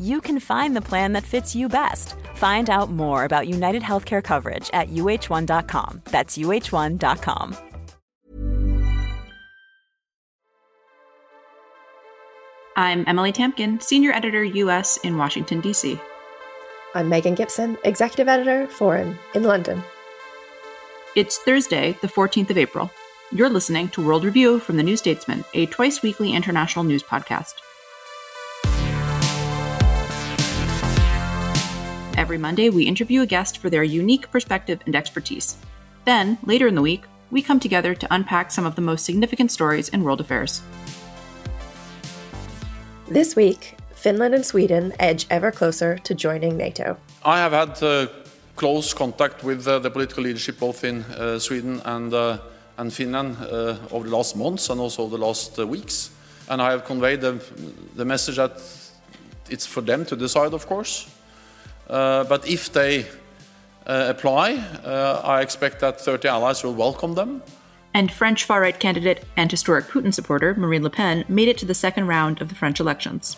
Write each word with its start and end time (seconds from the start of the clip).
you 0.00 0.20
can 0.20 0.40
find 0.40 0.76
the 0.76 0.82
plan 0.82 1.12
that 1.12 1.22
fits 1.24 1.54
you 1.54 1.68
best. 1.68 2.14
Find 2.34 2.68
out 2.68 2.90
more 2.90 3.24
about 3.24 3.48
United 3.48 3.82
Healthcare 3.82 4.22
coverage 4.22 4.68
at 4.72 4.88
uh1.com. 4.88 6.02
That's 6.10 6.36
uh1.com. 6.36 7.56
I'm 12.76 13.04
Emily 13.06 13.30
Tamkin, 13.30 13.80
Senior 13.80 14.12
Editor, 14.12 14.42
US 14.42 14.96
in 15.04 15.16
Washington, 15.16 15.60
D.C. 15.60 15.98
I'm 16.96 17.08
Megan 17.08 17.36
Gibson, 17.36 17.78
Executive 17.84 18.28
Editor, 18.28 18.66
Foreign, 18.66 19.16
in 19.34 19.44
London. 19.44 19.82
It's 21.14 21.38
Thursday, 21.38 21.96
the 22.02 22.08
14th 22.08 22.50
of 22.50 22.58
April. 22.58 22.90
You're 23.30 23.48
listening 23.48 23.88
to 23.90 24.04
World 24.04 24.24
Review 24.24 24.58
from 24.58 24.76
the 24.76 24.82
New 24.82 24.96
Statesman, 24.96 25.44
a 25.54 25.66
twice 25.66 26.02
weekly 26.02 26.32
international 26.32 26.84
news 26.84 27.04
podcast. 27.04 27.54
Every 32.16 32.38
Monday, 32.38 32.70
we 32.70 32.84
interview 32.84 33.22
a 33.22 33.26
guest 33.26 33.58
for 33.58 33.68
their 33.68 33.82
unique 33.82 34.30
perspective 34.30 34.78
and 34.86 34.94
expertise. 34.94 35.56
Then, 36.04 36.38
later 36.44 36.68
in 36.68 36.76
the 36.76 36.82
week, 36.82 37.02
we 37.32 37.42
come 37.42 37.58
together 37.58 37.92
to 37.92 38.06
unpack 38.14 38.52
some 38.52 38.64
of 38.64 38.76
the 38.76 38.82
most 38.82 39.04
significant 39.04 39.50
stories 39.50 39.88
in 39.88 40.04
world 40.04 40.20
affairs. 40.20 40.62
This 43.08 43.34
week, 43.34 43.76
Finland 43.94 44.32
and 44.32 44.46
Sweden 44.46 44.92
edge 45.00 45.26
ever 45.28 45.50
closer 45.50 45.98
to 45.98 46.14
joining 46.14 46.56
NATO. 46.56 46.96
I 47.24 47.38
have 47.38 47.52
had 47.52 47.82
uh, 47.82 48.06
close 48.54 48.94
contact 48.94 49.42
with 49.42 49.66
uh, 49.66 49.80
the 49.80 49.90
political 49.90 50.22
leadership 50.22 50.60
both 50.60 50.84
in 50.84 51.02
uh, 51.02 51.40
Sweden 51.40 51.82
and, 51.84 52.14
uh, 52.14 52.38
and 52.78 52.92
Finland 52.92 53.36
uh, 53.40 53.76
over 53.90 54.08
the 54.08 54.16
last 54.16 54.36
months 54.36 54.70
and 54.70 54.80
also 54.80 55.08
the 55.08 55.18
last 55.18 55.58
uh, 55.58 55.66
weeks. 55.66 56.10
And 56.48 56.62
I 56.62 56.70
have 56.70 56.84
conveyed 56.84 57.22
the, 57.22 57.42
the 57.96 58.04
message 58.04 58.36
that 58.36 58.52
it's 59.50 59.66
for 59.66 59.80
them 59.80 60.04
to 60.04 60.14
decide, 60.14 60.54
of 60.54 60.66
course. 60.66 61.08
Uh, 61.88 62.24
but 62.24 62.46
if 62.48 62.72
they 62.72 63.06
uh, 63.86 64.06
apply, 64.08 64.54
uh, 64.84 65.20
I 65.24 65.40
expect 65.40 65.80
that 65.80 66.00
30 66.00 66.28
allies 66.28 66.64
will 66.64 66.74
welcome 66.74 67.14
them. 67.14 67.42
And 67.92 68.10
French 68.10 68.44
far 68.44 68.60
right 68.60 68.78
candidate 68.78 69.24
and 69.36 69.50
historic 69.50 69.86
Putin 69.86 70.12
supporter 70.12 70.54
Marine 70.54 70.82
Le 70.82 70.90
Pen 70.90 71.24
made 71.28 71.48
it 71.48 71.58
to 71.58 71.66
the 71.66 71.74
second 71.74 72.08
round 72.08 72.40
of 72.40 72.48
the 72.48 72.54
French 72.54 72.80
elections. 72.80 73.36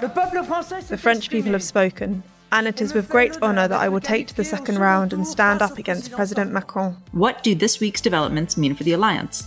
The 0.00 0.98
French 1.00 1.30
people 1.30 1.52
have 1.52 1.62
spoken, 1.62 2.22
and 2.52 2.66
it 2.68 2.80
is 2.80 2.94
with 2.94 3.08
great 3.08 3.40
honour 3.42 3.66
that 3.66 3.80
I 3.80 3.88
will 3.88 4.00
take 4.00 4.28
to 4.28 4.36
the 4.36 4.44
second 4.44 4.78
round 4.78 5.12
and 5.12 5.26
stand 5.26 5.62
up 5.62 5.78
against 5.78 6.12
President 6.12 6.52
Macron. 6.52 6.96
What 7.12 7.42
do 7.42 7.54
this 7.54 7.80
week's 7.80 8.00
developments 8.00 8.56
mean 8.56 8.74
for 8.74 8.84
the 8.84 8.92
alliance? 8.92 9.46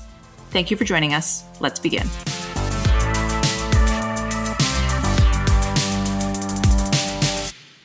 Thank 0.50 0.72
you 0.72 0.78
for 0.78 0.84
joining 0.84 1.14
us. 1.14 1.44
Let's 1.60 1.80
begin. 1.80 2.08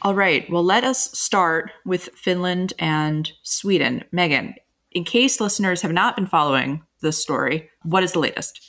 All 0.04 0.16
right, 0.16 0.50
well, 0.50 0.64
let 0.64 0.82
us 0.82 1.16
start 1.16 1.70
with 1.84 2.08
Finland 2.16 2.72
and 2.80 3.30
Sweden. 3.44 4.02
Megan, 4.10 4.56
in 4.90 5.04
case 5.04 5.40
listeners 5.40 5.80
have 5.82 5.92
not 5.92 6.16
been 6.16 6.26
following 6.26 6.82
this 7.02 7.22
story, 7.22 7.70
what 7.84 8.02
is 8.02 8.10
the 8.10 8.18
latest? 8.18 8.60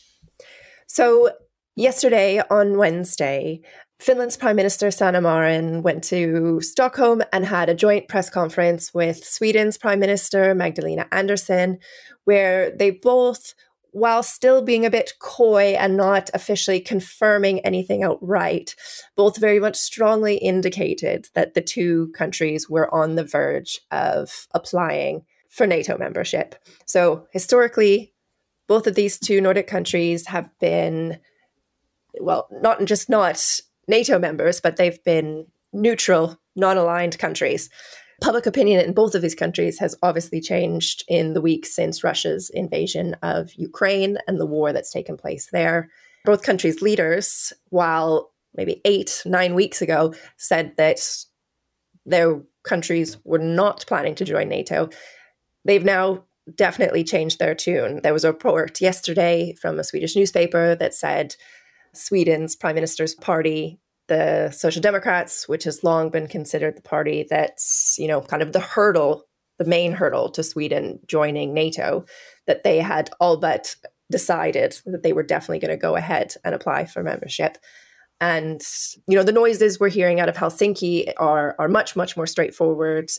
So, 0.86 1.32
yesterday 1.76 2.44
on 2.52 2.78
Wednesday, 2.78 3.62
Finland's 4.00 4.38
Prime 4.38 4.56
Minister 4.56 4.92
Sanna 4.92 5.22
Marin 5.22 5.82
went 5.82 6.04
to 6.04 6.62
Stockholm 6.62 7.24
and 7.34 7.48
had 7.48 7.68
a 7.68 7.74
joint 7.74 8.08
press 8.08 8.30
conference 8.30 8.94
with 8.94 9.26
Sweden's 9.26 9.80
Prime 9.80 10.00
Minister 10.00 10.54
Magdalena 10.54 11.08
Andersson, 11.12 11.80
where 12.26 12.70
they 12.70 12.92
both, 12.92 13.56
while 13.94 14.24
still 14.24 14.62
being 14.62 14.86
a 14.86 14.90
bit 14.90 15.14
coy 15.20 15.76
and 15.80 15.96
not 15.96 16.30
officially 16.34 16.80
confirming 16.80 17.60
anything 17.62 18.04
outright, 18.04 18.76
both 19.16 19.38
very 19.38 19.60
much 19.60 19.76
strongly 19.76 20.36
indicated 20.38 21.30
that 21.36 21.54
the 21.54 21.62
two 21.62 22.12
countries 22.16 22.70
were 22.70 22.94
on 22.94 23.16
the 23.16 23.24
verge 23.24 23.80
of 23.92 24.48
applying 24.52 25.24
for 25.48 25.68
NATO 25.68 25.98
membership. 25.98 26.56
So 26.86 27.28
historically, 27.32 28.14
both 28.68 28.88
of 28.88 28.96
these 28.96 29.20
two 29.20 29.40
Nordic 29.40 29.68
countries 29.68 30.28
have 30.28 30.50
been 30.60 31.20
well, 32.20 32.48
not 32.52 32.84
just 32.86 33.10
not 33.10 33.60
NATO 33.88 34.20
members, 34.20 34.60
but 34.62 34.78
they've 34.78 35.04
been 35.04 35.48
neutral, 35.72 36.40
non 36.56 36.78
aligned 36.78 37.20
countries. 37.20 37.70
Public 38.24 38.46
opinion 38.46 38.80
in 38.80 38.94
both 38.94 39.16
of 39.16 39.22
these 39.22 39.36
countries 39.36 39.78
has 39.80 39.98
obviously 40.02 40.40
changed 40.40 41.04
in 41.10 41.34
the 41.34 41.42
weeks 41.42 41.76
since 41.76 42.06
Russia's 42.06 42.50
invasion 42.52 43.18
of 43.22 43.54
Ukraine 43.56 44.18
and 44.28 44.40
the 44.40 44.46
war 44.46 44.72
that's 44.72 44.94
taken 44.94 45.18
place 45.18 45.50
there. 45.52 45.90
Both 46.24 46.42
countries' 46.42 46.82
leaders, 46.82 47.52
while 47.68 48.32
maybe 48.56 48.80
eight, 48.86 49.22
nine 49.26 49.56
weeks 49.56 49.82
ago, 49.82 50.14
said 50.38 50.72
that 50.78 51.02
their 52.06 52.42
countries 52.64 53.18
were 53.26 53.40
not 53.40 53.84
planning 53.88 54.16
to 54.16 54.24
join 54.24 54.48
NATO, 54.48 54.90
they've 55.66 55.84
now 55.84 56.24
definitely 56.56 57.04
changed 57.04 57.40
their 57.40 57.54
tune. 57.54 58.00
There 58.04 58.14
was 58.14 58.24
a 58.24 58.32
report 58.32 58.80
yesterday 58.80 59.54
from 59.60 59.80
a 59.80 59.84
Swedish 59.84 60.16
newspaper 60.16 60.76
that 60.76 60.94
said 60.94 61.36
Sweden's 61.94 62.56
prime 62.56 62.76
minister's 62.76 63.16
party, 63.16 63.82
the 64.08 64.52
Social 64.52 64.82
Democrats, 64.82 65.48
which 65.48 65.64
has 65.64 65.84
long 65.84 66.10
been 66.10 66.28
considered 66.28 66.76
the 66.76 66.82
party 66.82 67.26
that's, 67.30 67.96
you 67.98 68.08
know, 68.08 68.22
kind 68.22 68.42
of 68.42 68.52
the 68.54 68.60
hurdle, 68.60 69.26
the 69.58 69.66
main 69.66 69.94
hurdle 69.94 70.30
to 70.32 70.44
Sweden 70.44 71.00
joining 71.08 71.54
NATO, 71.54 72.06
that 72.48 72.64
they 72.64 72.80
had 72.80 73.10
all 73.20 73.38
but 73.38 73.76
decided 74.12 74.78
that 74.86 75.04
they 75.04 75.14
were 75.14 75.24
definitely 75.24 75.60
going 75.60 75.72
to 75.72 75.82
go 75.82 75.96
ahead 75.96 76.36
and 76.44 76.54
apply 76.54 76.86
for 76.86 77.02
membership. 77.04 77.58
And, 78.20 78.62
you 79.08 79.18
know, 79.18 79.24
the 79.24 79.32
noises 79.32 79.80
we're 79.80 79.90
hearing 79.90 80.20
out 80.20 80.30
of 80.30 80.36
Helsinki 80.36 81.12
are, 81.18 81.56
are 81.60 81.68
much, 81.68 81.96
much 81.96 82.16
more 82.16 82.28
straightforward. 82.28 83.10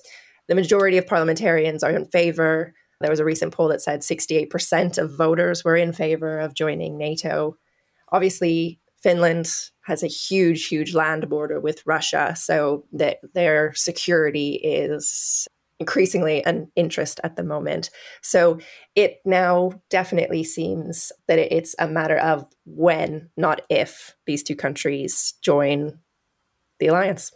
The 0.49 0.55
majority 0.55 0.99
of 0.99 1.07
parliamentarians 1.07 1.83
are 1.83 1.91
in 1.91 2.07
favor. 2.07 2.75
There 3.01 3.11
was 3.11 3.21
a 3.21 3.25
recent 3.25 3.53
poll 3.53 3.69
that 3.69 3.83
said 3.83 4.01
68% 4.01 4.99
of 4.99 5.17
voters 5.17 5.65
were 5.65 5.77
in 5.77 5.93
favor 5.93 6.39
of 6.39 6.55
joining 6.55 6.97
NATO 6.97 7.57
obviously 8.15 8.81
Finland 9.05 9.47
has 9.83 10.03
a 10.03 10.07
huge, 10.09 10.67
huge 10.67 10.95
land 10.95 11.29
border 11.29 11.61
with 11.61 11.87
Russia, 11.87 12.35
so 12.35 12.87
that 12.91 13.19
their 13.35 13.75
security 13.75 14.55
is 14.55 15.47
increasingly 15.79 16.43
an 16.47 16.71
interest 16.75 17.21
at 17.23 17.37
the 17.37 17.43
moment. 17.43 17.91
So 18.23 18.59
it 18.95 19.19
now 19.27 19.83
definitely 19.91 20.43
seems 20.43 21.13
that 21.29 21.39
it's 21.39 21.75
a 21.79 21.87
matter 21.87 22.17
of 22.17 22.47
when, 22.65 23.29
not 23.37 23.61
if, 23.69 24.17
these 24.27 24.43
two 24.43 24.57
countries 24.57 25.35
join 25.43 25.99
the 26.81 26.87
alliance. 26.87 27.31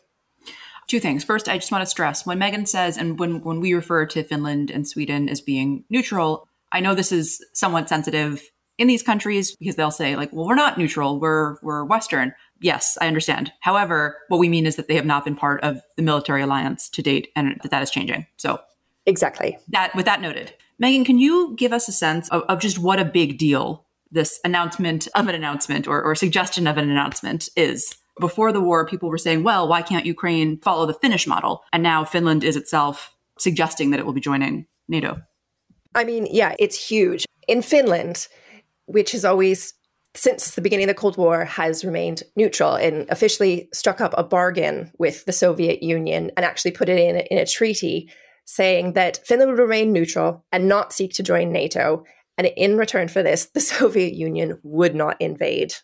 Two 0.87 1.01
things. 1.01 1.23
First, 1.23 1.51
I 1.51 1.59
just 1.59 1.71
want 1.71 1.83
to 1.83 1.87
stress 1.87 2.25
when 2.25 2.39
Megan 2.39 2.65
says, 2.65 2.97
and 2.97 3.19
when, 3.19 3.43
when 3.43 3.61
we 3.61 3.75
refer 3.75 4.07
to 4.07 4.25
Finland 4.25 4.71
and 4.71 4.89
Sweden 4.89 5.29
as 5.29 5.43
being 5.43 5.85
neutral, 5.91 6.49
I 6.73 6.81
know 6.81 6.95
this 6.95 7.13
is 7.13 7.45
somewhat 7.53 7.91
sensitive 7.91 8.51
in 8.79 8.87
these 8.87 9.03
countries 9.03 9.55
because 9.57 9.77
they'll 9.77 9.91
say 9.91 10.17
like, 10.17 10.33
well, 10.33 10.47
we're 10.47 10.55
not 10.55 10.79
neutral, 10.79 11.21
we're 11.21 11.57
we're 11.63 11.85
Western. 11.85 12.33
Yes, 12.61 12.97
I 13.01 13.07
understand. 13.07 13.53
However, 13.61 14.17
what 14.29 14.39
we 14.39 14.49
mean 14.49 14.67
is 14.67 14.77
that 14.77 14.89
they 14.89 14.97
have 14.97 15.07
not 15.07 15.25
been 15.25 15.37
part 15.37 15.63
of 15.63 15.81
the 15.97 16.03
military 16.03 16.43
alliance 16.43 16.89
to 16.91 17.03
date, 17.03 17.29
and 17.37 17.59
that 17.63 17.71
that 17.71 17.83
is 17.83 17.91
changing. 17.91 18.27
So 18.37 18.61
exactly 19.07 19.59
that. 19.69 19.95
With 19.95 20.07
that 20.07 20.21
noted, 20.21 20.55
Megan, 20.79 21.05
can 21.05 21.19
you 21.19 21.55
give 21.57 21.73
us 21.73 21.89
a 21.89 21.93
sense 21.93 22.29
of, 22.31 22.43
of 22.43 22.61
just 22.61 22.79
what 22.79 22.99
a 22.99 23.05
big 23.05 23.39
deal 23.39 23.85
this 24.11 24.41
announcement 24.45 25.07
of 25.15 25.29
an 25.29 25.35
announcement 25.35 25.87
or, 25.87 26.03
or 26.03 26.15
suggestion 26.15 26.67
of 26.67 26.79
an 26.79 26.89
announcement 26.89 27.49
is? 27.57 27.97
Before 28.21 28.51
the 28.51 28.61
war, 28.61 28.85
people 28.85 29.09
were 29.09 29.19
saying, 29.19 29.45
well, 29.45 29.69
why 29.69 29.81
can't 29.81 30.05
Ukraine 30.05 30.59
follow 30.59 30.87
the 30.87 30.95
Finnish 30.95 31.29
model? 31.29 31.63
And 31.73 31.85
now 31.85 32.05
Finland 32.05 32.43
is 32.43 32.57
itself 32.57 33.15
suggesting 33.39 33.91
that 33.91 34.01
it 34.01 34.07
will 34.07 34.13
be 34.13 34.21
joining 34.21 34.67
NATO. 34.89 35.23
I 35.95 36.03
mean, 36.03 36.27
yeah, 36.29 36.57
it's 36.59 36.77
huge. 36.89 37.27
In 37.47 37.63
Finland, 37.63 38.27
which 38.89 39.13
has 39.13 39.25
always 39.25 39.75
since 40.15 40.53
the 40.53 40.61
beginning 40.61 40.85
of 40.85 40.89
the 40.89 41.01
Cold 41.01 41.17
War 41.17 41.45
has 41.45 41.85
remained 41.85 42.23
neutral 42.35 42.75
and 42.75 43.09
officially 43.11 43.69
struck 43.73 44.01
up 44.01 44.15
a 44.17 44.25
bargain 44.25 44.91
with 44.99 45.25
the 45.27 45.33
Soviet 45.33 45.83
Union 45.83 46.33
and 46.37 46.45
actually 46.45 46.73
put 46.73 46.89
it 46.89 46.99
in, 46.99 47.17
in 47.17 47.39
a 47.39 47.47
treaty 47.47 48.11
saying 48.45 48.95
that 48.95 49.21
Finland 49.27 49.51
would 49.51 49.61
remain 49.61 49.93
neutral 49.93 50.45
and 50.51 50.67
not 50.67 50.93
seek 50.93 51.13
to 51.15 51.23
join 51.23 51.53
NATO. 51.53 52.05
And 52.39 52.47
in 52.57 52.79
return 52.79 53.09
for 53.09 53.23
this, 53.23 53.47
the 53.47 53.61
Soviet 53.75 54.15
Union 54.15 54.59
would 54.63 54.95
not 54.95 55.21
invade 55.21 55.75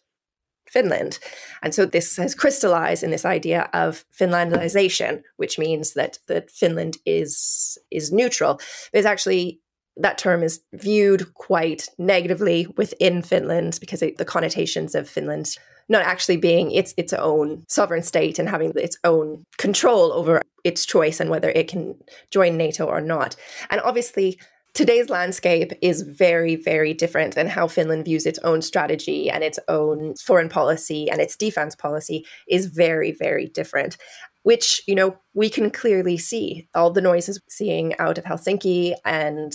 Finland. 0.69 1.19
And 1.63 1.75
so 1.75 1.85
this 1.85 2.17
has 2.17 2.35
crystallized 2.35 3.05
in 3.05 3.11
this 3.11 3.25
idea 3.25 3.69
of 3.75 4.05
Finlandization, 4.19 5.23
which 5.37 5.59
means 5.59 5.93
that, 5.93 6.19
that 6.27 6.51
Finland 6.51 6.97
is, 7.05 7.79
is 7.91 8.11
neutral. 8.11 8.59
It's 8.93 9.07
actually 9.07 9.61
that 9.97 10.19
term 10.19 10.43
is 10.43 10.61
viewed 10.73 11.35
quite 11.35 11.89
negatively 11.99 12.67
within 12.77 13.23
Finland 13.23 13.79
because 13.81 14.03
it, 14.03 14.17
the 14.17 14.25
connotations 14.25 14.95
of 14.95 15.09
Finland 15.09 15.57
not 15.89 16.03
actually 16.03 16.37
being 16.37 16.71
its 16.71 16.95
its 16.97 17.13
own 17.13 17.65
sovereign 17.69 18.03
state 18.03 18.39
and 18.39 18.49
having 18.49 18.73
its 18.77 18.99
own 19.05 19.45
control 19.59 20.13
over 20.13 20.41
its 20.65 20.87
choice 20.87 21.21
and 21.21 21.31
whether 21.31 21.51
it 21.51 21.69
can 21.69 21.95
join 22.31 22.57
NATO 22.57 22.87
or 22.87 23.01
not. 23.01 23.37
And 23.71 23.81
obviously 23.83 24.39
today's 24.73 25.11
landscape 25.11 25.73
is 25.83 26.03
very 26.03 26.57
very 26.57 26.95
different 26.95 27.37
and 27.37 27.49
how 27.49 27.69
Finland 27.69 28.07
views 28.07 28.27
its 28.27 28.39
own 28.41 28.63
strategy 28.63 29.31
and 29.31 29.45
its 29.45 29.59
own 29.69 30.15
foreign 30.17 30.49
policy 30.49 31.09
and 31.11 31.21
its 31.21 31.37
defense 31.37 31.77
policy 31.77 32.27
is 32.49 32.67
very 32.67 33.13
very 33.13 33.47
different 33.47 33.97
which 34.45 34.83
you 34.87 34.95
know 34.95 35.19
we 35.35 35.51
can 35.51 35.71
clearly 35.71 36.17
see 36.17 36.69
all 36.75 36.91
the 36.91 37.01
noises 37.01 37.41
seeing 37.49 37.99
out 37.99 38.17
of 38.17 38.25
Helsinki 38.25 38.95
and 39.05 39.53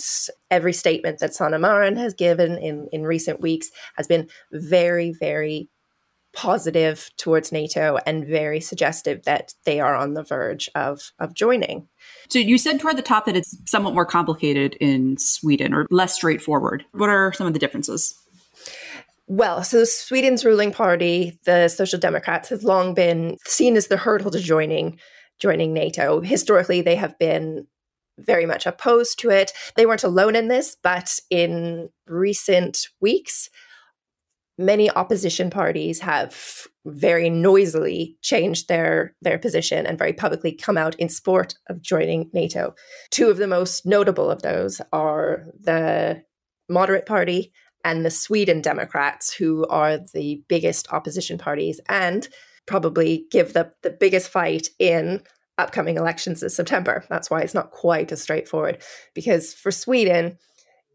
every 0.50 0.74
statement 0.74 1.20
that 1.20 1.34
Sanna 1.34 1.58
Marin 1.58 1.96
has 1.96 2.12
given 2.12 2.58
in 2.58 2.88
in 2.92 3.04
recent 3.04 3.40
weeks 3.40 3.70
has 3.96 4.06
been 4.06 4.28
very 4.52 5.12
very 5.12 5.70
positive 6.32 7.10
towards 7.16 7.50
NATO 7.50 7.98
and 8.06 8.26
very 8.26 8.60
suggestive 8.60 9.24
that 9.24 9.54
they 9.64 9.80
are 9.80 9.96
on 9.96 10.14
the 10.14 10.22
verge 10.22 10.68
of 10.74 11.12
of 11.18 11.34
joining. 11.34 11.88
So 12.28 12.38
you 12.38 12.58
said 12.58 12.80
toward 12.80 12.96
the 12.96 13.02
top 13.02 13.26
that 13.26 13.36
it's 13.36 13.56
somewhat 13.66 13.94
more 13.94 14.06
complicated 14.06 14.76
in 14.80 15.16
Sweden 15.18 15.74
or 15.74 15.86
less 15.90 16.14
straightforward. 16.14 16.84
What 16.92 17.10
are 17.10 17.32
some 17.32 17.46
of 17.46 17.52
the 17.52 17.58
differences? 17.58 18.14
Well, 19.32 19.62
so 19.62 19.84
Sweden's 19.84 20.44
ruling 20.44 20.72
party, 20.72 21.38
the 21.44 21.68
Social 21.68 22.00
Democrats, 22.00 22.48
has 22.48 22.64
long 22.64 22.94
been 22.94 23.36
seen 23.46 23.76
as 23.76 23.86
the 23.86 23.96
hurdle 23.96 24.32
to 24.32 24.40
joining 24.40 24.98
joining 25.38 25.72
NATO. 25.72 26.20
Historically, 26.20 26.82
they 26.82 26.96
have 26.96 27.16
been 27.16 27.68
very 28.18 28.44
much 28.44 28.66
opposed 28.66 29.20
to 29.20 29.30
it. 29.30 29.52
They 29.76 29.86
weren't 29.86 30.02
alone 30.02 30.34
in 30.34 30.48
this, 30.48 30.76
but 30.82 31.20
in 31.30 31.90
recent 32.08 32.88
weeks, 33.00 33.48
many 34.58 34.90
opposition 34.90 35.48
parties 35.48 36.00
have 36.00 36.66
very 36.84 37.30
noisily 37.30 38.16
changed 38.22 38.66
their 38.66 39.14
their 39.22 39.38
position 39.38 39.86
and 39.86 39.96
very 39.96 40.12
publicly 40.12 40.50
come 40.50 40.76
out 40.76 40.96
in 40.96 41.08
support 41.08 41.54
of 41.68 41.80
joining 41.80 42.30
NATO. 42.32 42.74
Two 43.12 43.30
of 43.30 43.36
the 43.36 43.46
most 43.46 43.86
notable 43.86 44.28
of 44.28 44.42
those 44.42 44.80
are 44.92 45.46
the 45.56 46.24
moderate 46.68 47.06
party 47.06 47.52
and 47.84 48.04
the 48.04 48.10
Sweden 48.10 48.60
Democrats, 48.60 49.32
who 49.32 49.66
are 49.68 49.98
the 49.98 50.42
biggest 50.48 50.92
opposition 50.92 51.38
parties 51.38 51.80
and 51.88 52.28
probably 52.66 53.26
give 53.30 53.52
the, 53.52 53.72
the 53.82 53.90
biggest 53.90 54.28
fight 54.28 54.68
in 54.78 55.22
upcoming 55.58 55.96
elections 55.96 56.40
this 56.40 56.56
September. 56.56 57.04
That's 57.08 57.30
why 57.30 57.40
it's 57.40 57.54
not 57.54 57.70
quite 57.70 58.12
as 58.12 58.22
straightforward. 58.22 58.82
Because 59.14 59.54
for 59.54 59.70
Sweden, 59.70 60.38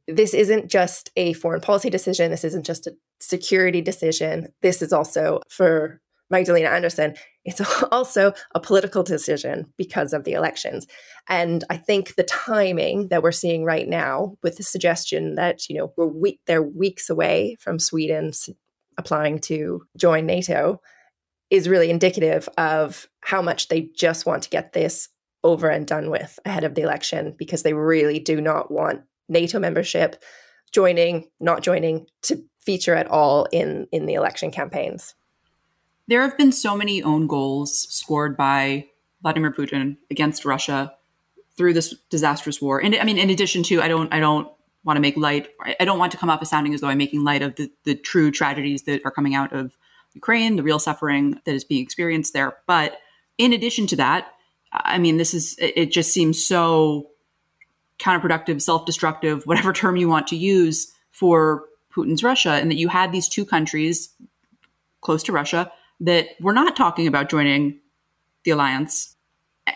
this 0.08 0.34
isn't 0.34 0.70
just 0.70 1.10
a 1.16 1.34
foreign 1.34 1.62
policy 1.62 1.90
decision, 1.90 2.32
this 2.32 2.44
isn't 2.44 2.66
just 2.66 2.88
a 2.88 2.96
security 3.20 3.82
decision. 3.82 4.48
This 4.62 4.82
is 4.82 4.94
also 4.94 5.40
for 5.50 6.02
Magdalena 6.30 6.70
Andersson, 6.70 7.16
it's 7.44 7.62
also 7.92 8.34
a 8.54 8.60
political 8.60 9.04
decision 9.04 9.72
because 9.78 10.14
of 10.14 10.24
the 10.24 10.34
elections. 10.34 10.88
And 11.28 11.64
I 11.70 11.78
think 11.78 12.16
the 12.16 12.24
timing 12.24 13.10
that 13.10 13.24
we're 13.24 13.32
seeing 13.32 13.64
right 13.64 13.88
now 13.88 14.38
with 14.44 14.58
the 14.58 14.64
suggestion 14.64 15.36
that, 15.36 15.70
you 15.70 15.78
know, 15.78 15.94
we're 15.98 16.08
we- 16.08 16.40
they're 16.48 16.64
weeks 16.64 17.10
away 17.10 17.58
from 17.60 17.80
Sweden 17.80 18.32
applying 18.98 19.40
to 19.40 19.84
join 19.98 20.26
NATO 20.26 20.82
is 21.50 21.70
really 21.70 21.90
indicative 21.90 22.50
of 22.58 23.08
how 23.22 23.42
much 23.42 23.68
they 23.68 23.90
just 23.96 24.26
want 24.26 24.44
to 24.44 24.50
get 24.50 24.74
this 24.74 25.10
over 25.44 25.70
and 25.70 25.86
done 25.86 26.10
with 26.10 26.40
ahead 26.44 26.64
of 26.64 26.74
the 26.74 26.82
election 26.82 27.36
because 27.38 27.62
they 27.62 27.74
really 27.74 28.20
do 28.20 28.42
not 28.42 28.72
want 28.72 29.02
NATO 29.30 29.60
membership 29.60 30.22
joining, 30.74 31.30
not 31.40 31.62
joining 31.62 32.08
to 32.24 32.44
feature 32.60 32.96
at 32.96 33.08
all 33.08 33.46
in 33.52 33.88
in 33.92 34.08
the 34.08 34.16
election 34.16 34.50
campaigns. 34.50 35.14
There 36.08 36.22
have 36.22 36.38
been 36.38 36.52
so 36.52 36.76
many 36.76 37.02
own 37.02 37.28
goals 37.28 37.88
scored 37.90 38.38
by 38.38 38.88
Vladimir 39.22 39.52
Putin 39.52 39.98
against 40.12 40.46
Russia 40.46 40.94
through 41.58 41.74
this 41.74 41.96
disastrous 42.10 42.62
war. 42.62 42.82
And 42.82 42.96
I 42.96 43.04
mean, 43.04 43.18
in 43.18 43.30
addition 43.30 43.64
to, 43.64 43.82
I 43.82 43.88
don't, 43.88 44.14
I 44.14 44.20
don't 44.20 44.48
want 44.84 44.98
to 44.98 45.02
make 45.02 45.18
light. 45.18 45.50
I 45.80 45.86
don't 45.86 45.98
want 45.98 46.12
to 46.12 46.18
come 46.18 46.30
off 46.30 46.42
as 46.42 46.50
sounding 46.50 46.74
as 46.74 46.82
though 46.82 46.88
I'm 46.88 46.98
making 46.98 47.24
light 47.24 47.42
of 47.42 47.56
the, 47.56 47.72
the 47.86 47.96
true 47.96 48.30
tragedies 48.30 48.84
that 48.84 49.02
are 49.04 49.12
coming 49.12 49.34
out 49.34 49.52
of 49.52 49.76
Ukraine, 50.14 50.58
the 50.58 50.64
real 50.64 50.80
suffering 50.80 51.42
that 51.46 51.56
is 51.56 51.64
being 51.64 51.82
experienced 51.82 52.34
there. 52.34 52.58
But 52.68 53.00
in 53.38 53.52
addition 53.52 53.88
to 53.88 53.96
that, 53.96 54.32
I 54.72 55.00
mean, 55.00 55.18
this 55.18 55.34
is, 55.34 55.56
it 55.58 55.92
just 55.92 56.14
seems 56.14 56.44
so 56.44 57.10
counterproductive, 57.98 58.62
self 58.62 58.86
destructive, 58.86 59.44
whatever 59.46 59.74
term 59.74 59.96
you 59.96 60.08
want 60.08 60.28
to 60.28 60.36
use 60.36 60.94
for 61.12 61.64
Putin's 61.96 62.24
Russia, 62.24 62.52
and 62.52 62.70
that 62.70 62.76
you 62.76 62.90
had 62.90 63.12
these 63.12 63.28
two 63.28 63.46
countries 63.46 64.10
close 65.02 65.24
to 65.24 65.32
Russia 65.32 65.72
that 66.02 66.28
we're 66.42 66.54
not 66.54 66.76
talking 66.76 67.08
about 67.08 67.30
joining 67.30 67.80
the 68.44 68.52
alliance. 68.52 69.16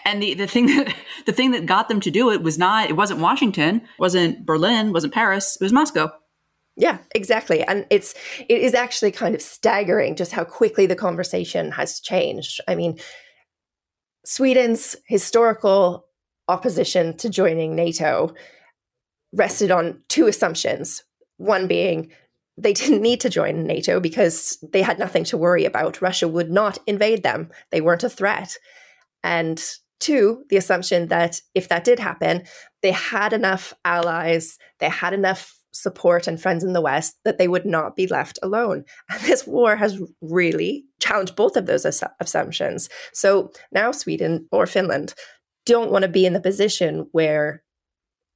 And 0.05 0.21
the, 0.21 0.33
the 0.35 0.47
thing 0.47 0.65
that 0.77 0.95
the 1.25 1.31
thing 1.31 1.51
that 1.51 1.65
got 1.65 1.89
them 1.89 1.99
to 2.01 2.11
do 2.11 2.31
it 2.31 2.41
was 2.43 2.57
not 2.57 2.89
it 2.89 2.95
wasn't 2.95 3.19
Washington, 3.19 3.81
wasn't 3.97 4.45
Berlin, 4.45 4.93
wasn't 4.93 5.13
Paris, 5.13 5.57
it 5.59 5.63
was 5.63 5.73
Moscow. 5.73 6.11
Yeah, 6.75 6.99
exactly. 7.13 7.63
And 7.63 7.85
it's 7.89 8.13
it 8.47 8.61
is 8.61 8.73
actually 8.73 9.11
kind 9.11 9.35
of 9.35 9.41
staggering 9.41 10.15
just 10.15 10.31
how 10.31 10.45
quickly 10.45 10.85
the 10.85 10.95
conversation 10.95 11.71
has 11.71 11.99
changed. 11.99 12.61
I 12.67 12.75
mean, 12.75 12.97
Sweden's 14.25 14.95
historical 15.05 16.05
opposition 16.47 17.17
to 17.17 17.29
joining 17.29 17.75
NATO 17.75 18.33
rested 19.33 19.71
on 19.71 20.01
two 20.07 20.27
assumptions. 20.27 21.03
One 21.37 21.67
being 21.67 22.11
they 22.59 22.73
didn't 22.73 23.01
need 23.01 23.21
to 23.21 23.29
join 23.29 23.65
NATO 23.65 23.99
because 23.99 24.57
they 24.71 24.81
had 24.81 24.99
nothing 24.99 25.23
to 25.25 25.37
worry 25.37 25.65
about. 25.65 26.01
Russia 26.01 26.27
would 26.27 26.51
not 26.51 26.77
invade 26.85 27.23
them, 27.23 27.49
they 27.71 27.81
weren't 27.81 28.03
a 28.03 28.09
threat. 28.09 28.57
And 29.23 29.63
two, 29.99 30.43
the 30.49 30.57
assumption 30.57 31.07
that 31.07 31.41
if 31.55 31.69
that 31.69 31.83
did 31.83 31.99
happen, 31.99 32.43
they 32.81 32.91
had 32.91 33.33
enough 33.33 33.73
allies, 33.85 34.57
they 34.79 34.89
had 34.89 35.13
enough 35.13 35.55
support 35.71 36.27
and 36.27 36.41
friends 36.41 36.63
in 36.63 36.73
the 36.73 36.81
West 36.81 37.17
that 37.23 37.37
they 37.37 37.47
would 37.47 37.65
not 37.65 37.95
be 37.95 38.07
left 38.07 38.39
alone. 38.41 38.83
And 39.09 39.21
this 39.21 39.45
war 39.45 39.75
has 39.75 40.01
really 40.21 40.85
challenged 40.99 41.35
both 41.35 41.55
of 41.55 41.65
those 41.65 41.85
assumptions. 42.19 42.89
So 43.13 43.51
now 43.71 43.91
Sweden 43.91 44.47
or 44.51 44.65
Finland 44.65 45.13
don't 45.65 45.91
want 45.91 46.03
to 46.03 46.09
be 46.09 46.25
in 46.25 46.33
the 46.33 46.41
position 46.41 47.07
where 47.11 47.63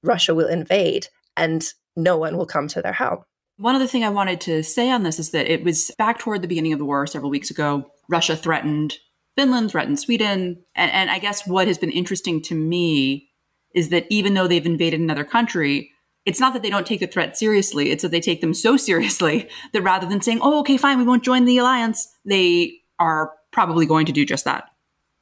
Russia 0.03 0.35
will 0.35 0.47
invade 0.47 1.07
and 1.35 1.65
no 1.95 2.17
one 2.17 2.37
will 2.37 2.45
come 2.45 2.67
to 2.69 2.81
their 2.81 2.93
help. 2.93 3.25
One 3.63 3.75
other 3.75 3.87
thing 3.87 4.03
I 4.03 4.09
wanted 4.09 4.41
to 4.41 4.61
say 4.61 4.91
on 4.91 5.03
this 5.03 5.19
is 5.19 5.31
that 5.31 5.49
it 5.49 5.63
was 5.63 5.89
back 5.97 6.19
toward 6.19 6.41
the 6.41 6.49
beginning 6.49 6.73
of 6.73 6.79
the 6.79 6.85
war 6.85 7.07
several 7.07 7.31
weeks 7.31 7.49
ago. 7.49 7.89
Russia 8.09 8.35
threatened 8.35 8.97
Finland, 9.37 9.71
threatened 9.71 10.01
Sweden. 10.01 10.61
And, 10.75 10.91
and 10.91 11.09
I 11.09 11.17
guess 11.17 11.47
what 11.47 11.67
has 11.67 11.77
been 11.77 11.89
interesting 11.89 12.41
to 12.41 12.55
me 12.55 13.29
is 13.73 13.87
that 13.87 14.05
even 14.09 14.33
though 14.33 14.49
they've 14.49 14.65
invaded 14.65 14.99
another 14.99 15.23
country, 15.23 15.91
it's 16.25 16.41
not 16.41 16.51
that 16.51 16.61
they 16.61 16.69
don't 16.69 16.85
take 16.85 16.99
the 16.99 17.07
threat 17.07 17.37
seriously, 17.37 17.89
it's 17.89 18.01
that 18.01 18.11
they 18.11 18.19
take 18.19 18.41
them 18.41 18.53
so 18.53 18.75
seriously 18.89 19.47
that 19.71 19.81
rather 19.81 20.07
than 20.07 20.19
saying, 20.19 20.39
oh, 20.41 20.59
okay, 20.59 20.75
fine, 20.75 20.97
we 20.97 21.05
won't 21.05 21.23
join 21.23 21.45
the 21.45 21.57
alliance, 21.57 22.05
they 22.25 22.81
are 22.99 23.31
probably 23.53 23.85
going 23.85 24.05
to 24.07 24.11
do 24.11 24.25
just 24.25 24.43
that. 24.43 24.65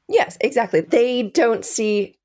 Yes, 0.10 0.40
exactly. 0.42 0.82
They 0.82 1.22
don't 1.22 1.64
see 1.64 2.18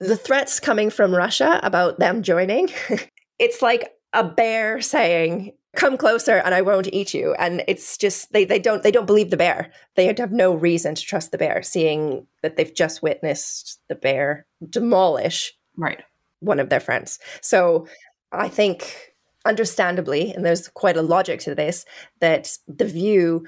the 0.00 0.16
threats 0.16 0.60
coming 0.60 0.88
from 0.88 1.14
Russia 1.14 1.60
about 1.62 1.98
them 1.98 2.22
joining. 2.22 2.70
it's 3.38 3.60
like 3.60 3.92
a 4.16 4.24
bear 4.24 4.80
saying, 4.80 5.52
"Come 5.76 5.96
closer 5.96 6.38
and 6.38 6.54
I 6.54 6.62
won't 6.62 6.88
eat 6.92 7.14
you." 7.14 7.34
And 7.38 7.62
it's 7.68 7.96
just 7.96 8.32
they 8.32 8.44
they 8.44 8.58
don't 8.58 8.82
they 8.82 8.90
don't 8.90 9.06
believe 9.06 9.30
the 9.30 9.36
bear. 9.36 9.70
They 9.94 10.06
have 10.06 10.32
no 10.32 10.54
reason 10.54 10.94
to 10.94 11.02
trust 11.02 11.30
the 11.30 11.38
bear 11.38 11.62
seeing 11.62 12.26
that 12.42 12.56
they've 12.56 12.74
just 12.74 13.02
witnessed 13.02 13.80
the 13.88 13.94
bear 13.94 14.46
demolish 14.68 15.54
right 15.76 16.02
one 16.40 16.58
of 16.60 16.68
their 16.68 16.80
friends. 16.80 17.18
So 17.40 17.86
I 18.32 18.48
think 18.48 19.12
understandably 19.44 20.32
and 20.32 20.44
there's 20.44 20.68
quite 20.68 20.96
a 20.96 21.02
logic 21.02 21.40
to 21.40 21.54
this 21.54 21.84
that 22.20 22.58
the 22.66 22.84
view 22.84 23.46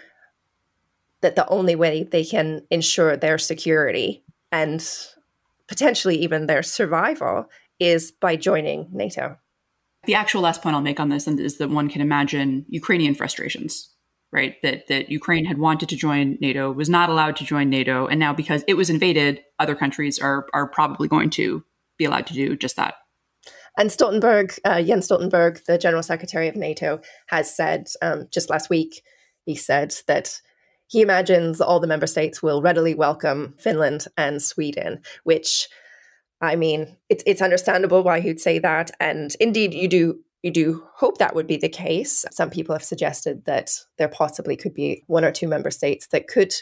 that 1.20 1.34
the 1.34 1.48
only 1.48 1.75
way 1.75 2.04
they 2.04 2.25
can 2.25 2.62
ensure 2.70 3.16
their 3.16 3.38
security 3.38 4.22
and 4.52 4.88
potentially 5.66 6.16
even 6.16 6.46
their 6.46 6.62
survival 6.62 7.50
is 7.80 8.12
by 8.12 8.37
joining 8.37 8.88
NATO. 8.92 9.37
The 10.09 10.15
actual 10.15 10.41
last 10.41 10.62
point 10.62 10.75
I'll 10.75 10.81
make 10.81 11.00
on 11.00 11.11
this 11.11 11.29
is 11.29 11.59
that 11.59 11.69
one 11.69 11.91
can 11.91 12.00
imagine 12.00 12.65
Ukrainian 12.71 13.15
frustrations, 13.15 13.91
right? 14.33 14.55
That 14.62 14.87
that 14.88 15.11
Ukraine 15.11 15.45
had 15.45 15.59
wanted 15.59 15.91
to 15.91 15.97
join 15.97 16.38
NATO, 16.41 16.73
was 16.73 16.88
not 16.88 17.11
allowed 17.11 17.37
to 17.37 17.45
join 17.45 17.69
NATO, 17.69 18.07
and 18.07 18.19
now 18.19 18.33
because 18.33 18.65
it 18.67 18.73
was 18.73 18.88
invaded, 18.88 19.43
other 19.59 19.75
countries 19.75 20.19
are 20.19 20.47
are 20.55 20.67
probably 20.67 21.09
going 21.09 21.29
to 21.41 21.62
be 21.99 22.07
allowed 22.07 22.27
to 22.29 22.33
do 22.33 22.57
just 22.57 22.77
that. 22.77 22.95
And 23.77 23.91
Stoltenberg, 23.91 24.59
uh, 24.65 24.83
Jens 24.83 25.09
Stoltenberg, 25.09 25.67
the 25.67 25.77
General 25.77 26.03
Secretary 26.03 26.49
of 26.49 26.57
NATO, 26.57 27.03
has 27.27 27.55
said 27.55 27.88
um, 28.00 28.29
just 28.33 28.49
last 28.49 28.71
week, 28.71 29.03
he 29.45 29.55
said 29.55 29.95
that 30.07 30.41
he 30.87 31.03
imagines 31.03 31.61
all 31.61 31.81
the 31.81 31.87
member 31.87 32.07
states 32.07 32.43
will 32.43 32.62
readily 32.62 32.95
welcome 32.95 33.57
Finland 33.59 34.07
and 34.17 34.41
Sweden, 34.41 35.03
which 35.25 35.69
I 36.40 36.57
mean, 36.57 36.97
it's 37.09 37.23
it's 37.26 37.42
understandable 37.42 38.02
why 38.02 38.21
he'd 38.21 38.40
say 38.40 38.59
that, 38.61 38.90
and 39.00 39.35
indeed, 39.40 39.75
you 39.75 39.88
do 39.88 40.21
you 40.42 40.50
do 40.52 40.85
hope 40.95 41.18
that 41.18 41.35
would 41.35 41.47
be 41.47 41.57
the 41.57 41.68
case. 41.68 42.25
Some 42.30 42.50
people 42.50 42.75
have 42.75 42.85
suggested 42.85 43.45
that 43.47 43.73
there 43.97 44.09
possibly 44.09 44.57
could 44.57 44.73
be 44.73 45.02
one 45.09 45.25
or 45.25 45.33
two 45.33 45.49
member 45.49 45.71
states 45.71 46.07
that 46.09 46.28
could 46.28 46.54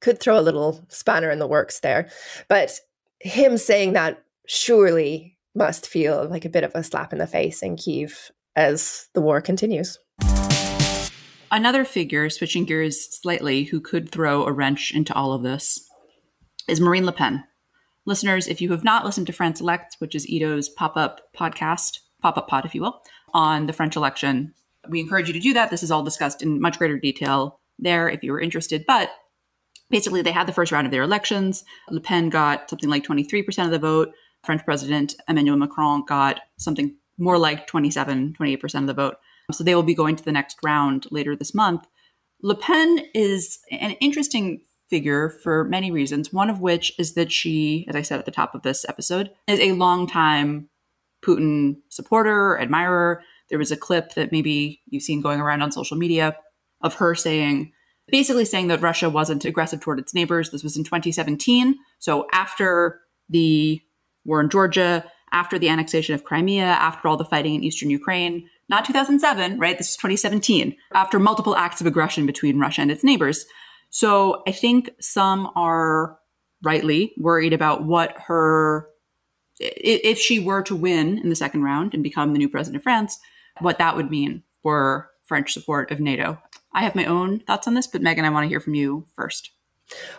could 0.00 0.20
throw 0.20 0.38
a 0.38 0.42
little 0.42 0.84
spanner 0.88 1.30
in 1.30 1.38
the 1.38 1.46
works 1.46 1.80
there, 1.80 2.10
but 2.48 2.78
him 3.20 3.56
saying 3.56 3.94
that 3.94 4.22
surely 4.46 5.38
must 5.54 5.86
feel 5.86 6.28
like 6.28 6.44
a 6.44 6.50
bit 6.50 6.64
of 6.64 6.72
a 6.74 6.82
slap 6.82 7.12
in 7.12 7.18
the 7.18 7.26
face 7.26 7.62
in 7.62 7.76
Kiev 7.76 8.30
as 8.54 9.08
the 9.14 9.20
war 9.22 9.40
continues. 9.40 9.98
Another 11.50 11.84
figure, 11.84 12.28
switching 12.28 12.64
gears 12.64 13.16
slightly, 13.22 13.64
who 13.64 13.80
could 13.80 14.10
throw 14.10 14.44
a 14.44 14.52
wrench 14.52 14.92
into 14.92 15.14
all 15.14 15.32
of 15.32 15.42
this 15.42 15.88
is 16.68 16.80
Marine 16.80 17.06
Le 17.06 17.12
Pen. 17.12 17.44
Listeners, 18.06 18.46
if 18.46 18.60
you 18.60 18.70
have 18.70 18.84
not 18.84 19.04
listened 19.04 19.26
to 19.26 19.32
France 19.32 19.60
Elect, 19.60 19.96
which 19.98 20.14
is 20.14 20.26
Ido's 20.30 20.68
pop 20.68 20.96
up 20.96 21.32
podcast, 21.34 22.00
pop 22.20 22.36
up 22.36 22.48
pod, 22.48 22.64
if 22.64 22.74
you 22.74 22.82
will, 22.82 23.02
on 23.32 23.66
the 23.66 23.72
French 23.72 23.96
election, 23.96 24.54
we 24.88 25.00
encourage 25.00 25.26
you 25.26 25.32
to 25.32 25.40
do 25.40 25.54
that. 25.54 25.70
This 25.70 25.82
is 25.82 25.90
all 25.90 26.02
discussed 26.02 26.42
in 26.42 26.60
much 26.60 26.78
greater 26.78 26.98
detail 26.98 27.60
there 27.78 28.08
if 28.08 28.22
you 28.22 28.32
were 28.32 28.40
interested. 28.40 28.84
But 28.86 29.10
basically, 29.90 30.22
they 30.22 30.32
had 30.32 30.46
the 30.46 30.52
first 30.52 30.72
round 30.72 30.86
of 30.86 30.90
their 30.90 31.02
elections. 31.02 31.64
Le 31.90 32.00
Pen 32.00 32.28
got 32.28 32.68
something 32.68 32.90
like 32.90 33.04
23% 33.04 33.64
of 33.64 33.70
the 33.70 33.78
vote. 33.78 34.12
French 34.44 34.64
President 34.64 35.14
Emmanuel 35.26 35.56
Macron 35.56 36.04
got 36.04 36.40
something 36.58 36.94
more 37.16 37.38
like 37.38 37.66
27, 37.66 38.36
28% 38.38 38.80
of 38.80 38.86
the 38.86 38.94
vote. 38.94 39.16
So 39.52 39.64
they 39.64 39.74
will 39.74 39.82
be 39.82 39.94
going 39.94 40.16
to 40.16 40.24
the 40.24 40.32
next 40.32 40.58
round 40.62 41.06
later 41.10 41.34
this 41.34 41.54
month. 41.54 41.86
Le 42.42 42.54
Pen 42.54 43.06
is 43.14 43.60
an 43.70 43.92
interesting 43.92 44.60
figure 44.90 45.30
for 45.30 45.64
many 45.64 45.90
reasons, 45.90 46.32
one 46.32 46.50
of 46.50 46.60
which 46.60 46.92
is 46.98 47.14
that 47.14 47.32
she, 47.32 47.86
as 47.88 47.96
I 47.96 48.02
said 48.02 48.18
at 48.18 48.26
the 48.26 48.30
top 48.30 48.54
of 48.54 48.62
this 48.62 48.84
episode, 48.88 49.30
is 49.46 49.60
a 49.60 49.72
longtime 49.72 50.68
Putin 51.24 51.76
supporter, 51.88 52.58
admirer. 52.60 53.22
There 53.48 53.58
was 53.58 53.72
a 53.72 53.76
clip 53.76 54.14
that 54.14 54.32
maybe 54.32 54.82
you've 54.86 55.02
seen 55.02 55.20
going 55.20 55.40
around 55.40 55.62
on 55.62 55.72
social 55.72 55.96
media 55.96 56.36
of 56.82 56.94
her 56.94 57.14
saying, 57.14 57.72
basically 58.08 58.44
saying 58.44 58.68
that 58.68 58.82
Russia 58.82 59.08
wasn't 59.08 59.44
aggressive 59.44 59.80
toward 59.80 59.98
its 59.98 60.14
neighbors. 60.14 60.50
This 60.50 60.62
was 60.62 60.76
in 60.76 60.84
2017. 60.84 61.76
So 61.98 62.26
after 62.32 63.00
the 63.28 63.80
war 64.24 64.40
in 64.40 64.50
Georgia, 64.50 65.04
after 65.32 65.58
the 65.58 65.68
annexation 65.68 66.14
of 66.14 66.24
Crimea, 66.24 66.64
after 66.64 67.08
all 67.08 67.16
the 67.16 67.24
fighting 67.24 67.54
in 67.54 67.64
eastern 67.64 67.90
Ukraine, 67.90 68.48
not 68.68 68.84
2007, 68.84 69.58
right? 69.58 69.76
This 69.76 69.90
is 69.90 69.96
2017, 69.96 70.76
after 70.94 71.18
multiple 71.18 71.56
acts 71.56 71.80
of 71.80 71.86
aggression 71.86 72.24
between 72.24 72.58
Russia 72.58 72.82
and 72.82 72.90
its 72.90 73.04
neighbors. 73.04 73.44
So 73.94 74.42
I 74.44 74.50
think 74.50 74.90
some 75.00 75.52
are 75.54 76.18
rightly 76.64 77.14
worried 77.16 77.52
about 77.52 77.84
what 77.84 78.12
her, 78.26 78.88
if 79.60 80.18
she 80.18 80.40
were 80.40 80.62
to 80.62 80.74
win 80.74 81.18
in 81.18 81.28
the 81.28 81.36
second 81.36 81.62
round 81.62 81.94
and 81.94 82.02
become 82.02 82.32
the 82.32 82.40
new 82.40 82.48
president 82.48 82.80
of 82.80 82.82
France, 82.82 83.16
what 83.60 83.78
that 83.78 83.94
would 83.94 84.10
mean 84.10 84.42
for 84.64 85.10
French 85.22 85.52
support 85.52 85.92
of 85.92 86.00
NATO. 86.00 86.36
I 86.72 86.82
have 86.82 86.96
my 86.96 87.04
own 87.04 87.38
thoughts 87.38 87.68
on 87.68 87.74
this, 87.74 87.86
but 87.86 88.02
Megan, 88.02 88.24
I 88.24 88.30
want 88.30 88.42
to 88.42 88.48
hear 88.48 88.58
from 88.58 88.74
you 88.74 89.06
first. 89.14 89.52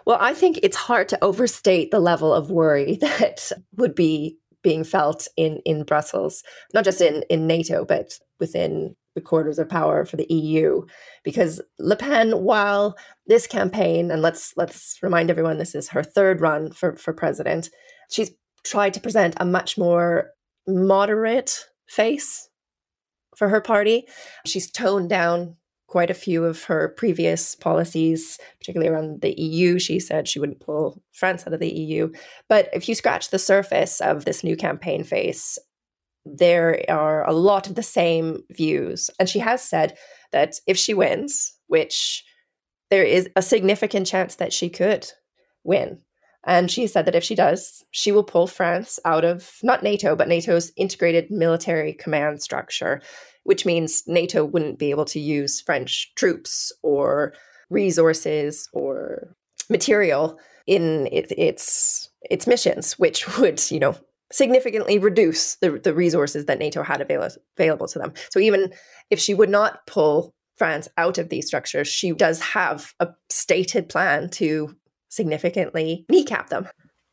Well, 0.05 0.19
I 0.21 0.33
think 0.33 0.57
it's 0.63 0.77
hard 0.77 1.09
to 1.09 1.21
overstate 1.21 1.91
the 1.91 1.99
level 1.99 2.33
of 2.33 2.49
worry 2.49 2.95
that 3.01 3.51
would 3.75 3.93
be 3.93 4.37
being 4.63 4.85
felt 4.85 5.27
in 5.35 5.57
in 5.65 5.83
Brussels, 5.83 6.43
not 6.73 6.85
just 6.85 7.01
in 7.01 7.23
in 7.29 7.45
NATO, 7.45 7.83
but 7.83 8.19
within 8.39 8.95
the 9.15 9.21
quarters 9.21 9.57
of 9.57 9.67
power 9.69 10.05
for 10.05 10.17
the 10.17 10.31
EU 10.31 10.85
because 11.23 11.61
Le 11.79 11.95
Pen 11.95 12.43
while 12.43 12.95
this 13.27 13.47
campaign 13.47 14.11
and 14.11 14.21
let's 14.21 14.53
let's 14.57 14.99
remind 15.01 15.29
everyone 15.29 15.57
this 15.57 15.73
is 15.73 15.89
her 15.89 16.03
third 16.03 16.41
run 16.41 16.71
for 16.71 16.95
for 16.97 17.13
president 17.13 17.69
she's 18.11 18.31
tried 18.63 18.93
to 18.93 18.99
present 18.99 19.35
a 19.37 19.45
much 19.45 19.77
more 19.77 20.31
moderate 20.67 21.65
face 21.87 22.49
for 23.35 23.49
her 23.49 23.61
party. 23.61 24.07
She's 24.45 24.71
toned 24.71 25.09
down 25.09 25.57
quite 25.87 26.09
a 26.09 26.15
few 26.15 26.43
of 26.43 26.63
her 26.63 26.89
previous 26.97 27.55
policies 27.55 28.39
particularly 28.59 28.91
around 28.91 29.21
the 29.21 29.39
EU 29.39 29.77
she 29.77 29.99
said 29.99 30.27
she 30.27 30.39
wouldn't 30.39 30.59
pull 30.59 31.01
France 31.13 31.45
out 31.45 31.53
of 31.53 31.59
the 31.59 31.73
EU 31.73 32.11
but 32.49 32.69
if 32.73 32.89
you 32.89 32.95
scratch 32.95 33.29
the 33.29 33.37
surface 33.37 34.01
of 34.01 34.25
this 34.25 34.43
new 34.43 34.57
campaign 34.57 35.03
face 35.03 35.59
there 36.25 36.83
are 36.89 37.27
a 37.27 37.33
lot 37.33 37.67
of 37.67 37.75
the 37.75 37.83
same 37.83 38.43
views. 38.51 39.09
And 39.19 39.29
she 39.29 39.39
has 39.39 39.61
said 39.61 39.97
that 40.31 40.55
if 40.67 40.77
she 40.77 40.93
wins, 40.93 41.53
which 41.67 42.23
there 42.89 43.03
is 43.03 43.29
a 43.35 43.41
significant 43.41 44.07
chance 44.07 44.35
that 44.35 44.53
she 44.53 44.69
could 44.69 45.11
win. 45.63 45.99
And 46.45 46.69
she 46.69 46.85
said 46.85 47.05
that 47.05 47.15
if 47.15 47.23
she 47.23 47.35
does, 47.35 47.83
she 47.91 48.11
will 48.11 48.23
pull 48.23 48.45
France 48.45 48.99
out 49.03 49.25
of 49.25 49.57
not 49.63 49.81
NATO, 49.81 50.15
but 50.15 50.27
NATO's 50.27 50.71
integrated 50.75 51.31
military 51.31 51.93
command 51.93 52.41
structure, 52.41 53.01
which 53.43 53.65
means 53.65 54.03
NATO 54.05 54.45
wouldn't 54.45 54.77
be 54.77 54.91
able 54.91 55.05
to 55.05 55.19
use 55.19 55.61
French 55.61 56.13
troops 56.15 56.71
or 56.83 57.33
resources 57.69 58.69
or 58.73 59.35
material 59.69 60.37
in 60.67 61.07
it, 61.11 61.31
its 61.35 62.09
its 62.29 62.45
missions, 62.45 62.93
which 62.99 63.37
would, 63.39 63.59
you 63.71 63.79
know, 63.79 63.95
significantly 64.31 64.97
reduce 64.97 65.55
the, 65.57 65.79
the 65.79 65.93
resources 65.93 66.45
that 66.45 66.59
NATO 66.59 66.83
had 66.83 67.01
avail- 67.01 67.29
available 67.57 67.87
to 67.87 67.99
them. 67.99 68.13
So 68.31 68.39
even 68.39 68.73
if 69.09 69.19
she 69.19 69.33
would 69.33 69.49
not 69.49 69.85
pull 69.87 70.33
France 70.57 70.87
out 70.97 71.17
of 71.17 71.29
these 71.29 71.47
structures, 71.47 71.87
she 71.87 72.11
does 72.11 72.39
have 72.41 72.93
a 72.99 73.09
stated 73.29 73.89
plan 73.89 74.29
to 74.31 74.75
significantly 75.09 76.05
kneecap 76.09 76.49
them. 76.49 76.67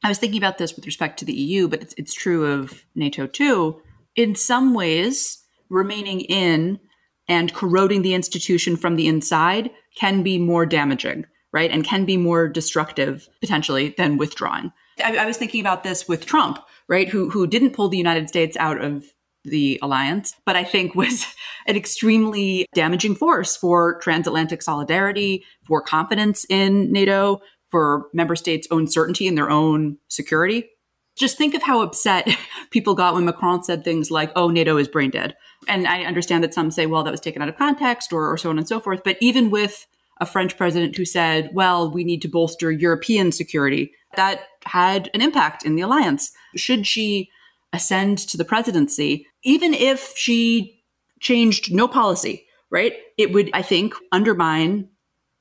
I 0.05 0.09
was 0.09 0.19
thinking 0.19 0.39
about 0.39 0.59
this 0.59 0.75
with 0.75 0.87
respect 0.87 1.19
to 1.21 1.25
the 1.25 1.33
EU, 1.33 1.69
but 1.69 1.83
it's, 1.83 1.95
it's 1.97 2.15
true 2.15 2.47
of 2.47 2.85
NATO 2.95 3.27
too. 3.27 3.81
In 4.17 4.35
some 4.35 4.75
ways, 4.75 5.39
remaining 5.69 6.21
in 6.23 6.81
and 7.29 7.55
corroding 7.55 8.03
the 8.03 8.15
institution 8.15 8.77
from 8.77 8.97
the 8.97 9.07
inside 9.07 9.71
can 9.97 10.23
be 10.23 10.39
more 10.39 10.67
damaging, 10.67 11.25
right? 11.53 11.71
And 11.71 11.85
can 11.85 12.05
be 12.05 12.17
more 12.17 12.49
destructive 12.49 13.29
potentially 13.41 13.95
than 13.97 14.19
withdrawing. 14.19 14.73
I, 15.03 15.17
I 15.17 15.27
was 15.27 15.37
thinking 15.37 15.61
about 15.61 15.85
this 15.85 16.09
with 16.09 16.27
Trump, 16.27 16.59
right? 16.93 17.09
Who 17.09 17.31
who 17.31 17.47
didn't 17.47 17.73
pull 17.73 17.89
the 17.89 17.97
United 17.97 18.29
States 18.29 18.55
out 18.59 18.85
of 18.85 19.07
the 19.45 19.79
alliance, 19.83 20.35
but 20.45 20.57
I 20.57 20.63
think 20.63 20.95
was 20.95 21.25
an 21.67 21.75
extremely 21.75 22.67
damaging 22.75 23.15
force 23.15 23.57
for 23.57 23.99
transatlantic 24.01 24.61
solidarity, 24.63 25.43
for 25.65 25.81
confidence 25.81 26.45
in 26.51 26.93
NATO, 26.93 27.41
for 27.71 28.09
member 28.13 28.37
states' 28.37 28.69
own 28.71 28.87
certainty 28.87 29.27
in 29.27 29.37
their 29.37 29.51
own 29.51 29.97
security. 30.09 30.69
Just 31.17 31.39
think 31.39 31.55
of 31.55 31.63
how 31.63 31.81
upset 31.81 32.29
people 32.71 32.95
got 32.95 33.15
when 33.15 33.25
Macron 33.25 33.65
said 33.65 33.85
things 33.85 34.11
like, 34.11 34.31
oh, 34.37 34.51
NATO 34.51 34.77
is 34.77 34.87
brain 34.87 35.11
dead. 35.11 35.35
And 35.69 35.87
I 35.87 36.05
understand 36.05 36.45
that 36.45 36.53
some 36.53 36.71
say, 36.71 36.85
well, 36.85 37.05
that 37.05 37.11
was 37.11 37.21
taken 37.21 37.41
out 37.41 37.49
of 37.49 37.57
context 37.57 38.13
or, 38.13 38.31
or 38.31 38.37
so 38.37 38.51
on 38.51 38.59
and 38.59 38.69
so 38.69 38.81
forth. 38.81 39.03
But 39.03 39.17
even 39.21 39.51
with 39.51 39.87
a 40.23 40.27
French 40.27 40.57
president 40.57 40.97
who 40.97 41.05
said, 41.05 41.51
well, 41.53 41.91
we 41.91 42.05
need 42.05 42.23
to 42.23 42.29
bolster 42.29 42.71
European 42.71 43.33
security, 43.33 43.93
that 44.15 44.43
had 44.65 45.11
an 45.15 45.21
impact 45.21 45.67
in 45.67 45.75
the 45.75 45.83
alliance. 45.83 46.31
Should 46.55 46.87
she 46.87 47.29
ascend 47.73 48.19
to 48.19 48.37
the 48.37 48.45
presidency, 48.45 49.27
even 49.43 49.75
if 49.75 50.13
she 50.17 50.81
changed 51.21 51.75
no 51.75 51.89
policy, 51.89 52.47
right? 52.71 52.93
It 53.19 53.33
would, 53.33 53.51
I 53.53 53.63
think, 53.63 53.95
undermine 54.13 54.89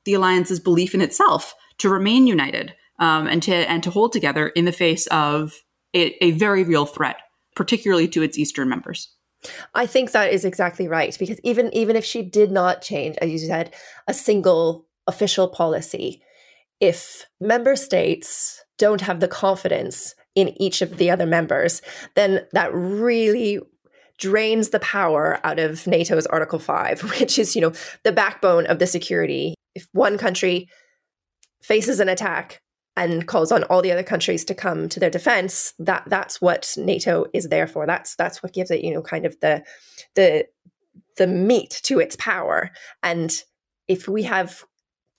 the 0.05 0.15
alliance's 0.15 0.59
belief 0.59 0.95
in 0.95 1.01
itself 1.01 1.53
to 1.77 1.87
remain 1.87 2.25
united 2.25 2.73
um, 2.97 3.27
and 3.27 3.43
to 3.43 3.53
and 3.53 3.83
to 3.83 3.91
hold 3.91 4.13
together 4.13 4.47
in 4.49 4.65
the 4.65 4.71
face 4.71 5.05
of 5.07 5.53
a, 5.93 6.15
a 6.23 6.31
very 6.31 6.63
real 6.63 6.87
threat, 6.87 7.17
particularly 7.55 8.07
to 8.07 8.23
its 8.23 8.37
eastern 8.37 8.67
members. 8.67 9.13
I 9.73 9.85
think 9.85 10.11
that 10.11 10.31
is 10.31 10.45
exactly 10.45 10.87
right 10.87 11.15
because 11.17 11.39
even 11.43 11.73
even 11.73 11.95
if 11.95 12.05
she 12.05 12.21
did 12.21 12.51
not 12.51 12.81
change, 12.81 13.17
as 13.21 13.31
you 13.31 13.39
said, 13.39 13.73
a 14.07 14.13
single 14.13 14.85
official 15.07 15.47
policy, 15.47 16.21
if 16.79 17.25
member 17.39 17.75
states 17.75 18.63
don't 18.77 19.01
have 19.01 19.19
the 19.19 19.27
confidence 19.27 20.15
in 20.35 20.49
each 20.61 20.81
of 20.81 20.97
the 20.97 21.09
other 21.11 21.25
members, 21.25 21.81
then 22.15 22.45
that 22.53 22.73
really 22.73 23.59
drains 24.17 24.69
the 24.69 24.79
power 24.79 25.39
out 25.43 25.59
of 25.59 25.85
NATO's 25.87 26.27
Article 26.27 26.59
5, 26.59 27.01
which 27.19 27.37
is, 27.37 27.55
you 27.55 27.61
know, 27.61 27.73
the 28.03 28.11
backbone 28.11 28.65
of 28.67 28.79
the 28.79 28.87
security. 28.87 29.55
If 29.75 29.87
one 29.93 30.17
country 30.17 30.69
faces 31.61 31.99
an 31.99 32.09
attack, 32.09 32.59
and 32.97 33.27
calls 33.27 33.51
on 33.51 33.63
all 33.65 33.81
the 33.81 33.91
other 33.91 34.03
countries 34.03 34.43
to 34.45 34.55
come 34.55 34.89
to 34.89 34.99
their 34.99 35.09
defense, 35.09 35.73
that 35.79 36.03
that's 36.07 36.41
what 36.41 36.73
NATO 36.77 37.25
is 37.33 37.49
there 37.49 37.67
for. 37.67 37.85
That's 37.85 38.15
that's 38.15 38.43
what 38.43 38.53
gives 38.53 38.71
it, 38.71 38.83
you 38.83 38.93
know, 38.93 39.01
kind 39.01 39.25
of 39.25 39.39
the 39.39 39.63
the 40.15 40.45
the 41.17 41.27
meat 41.27 41.79
to 41.83 41.99
its 41.99 42.15
power. 42.17 42.71
And 43.03 43.31
if 43.87 44.07
we 44.07 44.23
have 44.23 44.63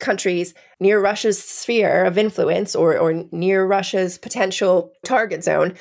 countries 0.00 0.52
near 0.80 1.00
Russia's 1.00 1.42
sphere 1.42 2.04
of 2.04 2.18
influence 2.18 2.74
or, 2.74 2.98
or 2.98 3.24
near 3.30 3.64
Russia's 3.64 4.18
potential 4.18 4.90
target 5.04 5.44
zone 5.44 5.74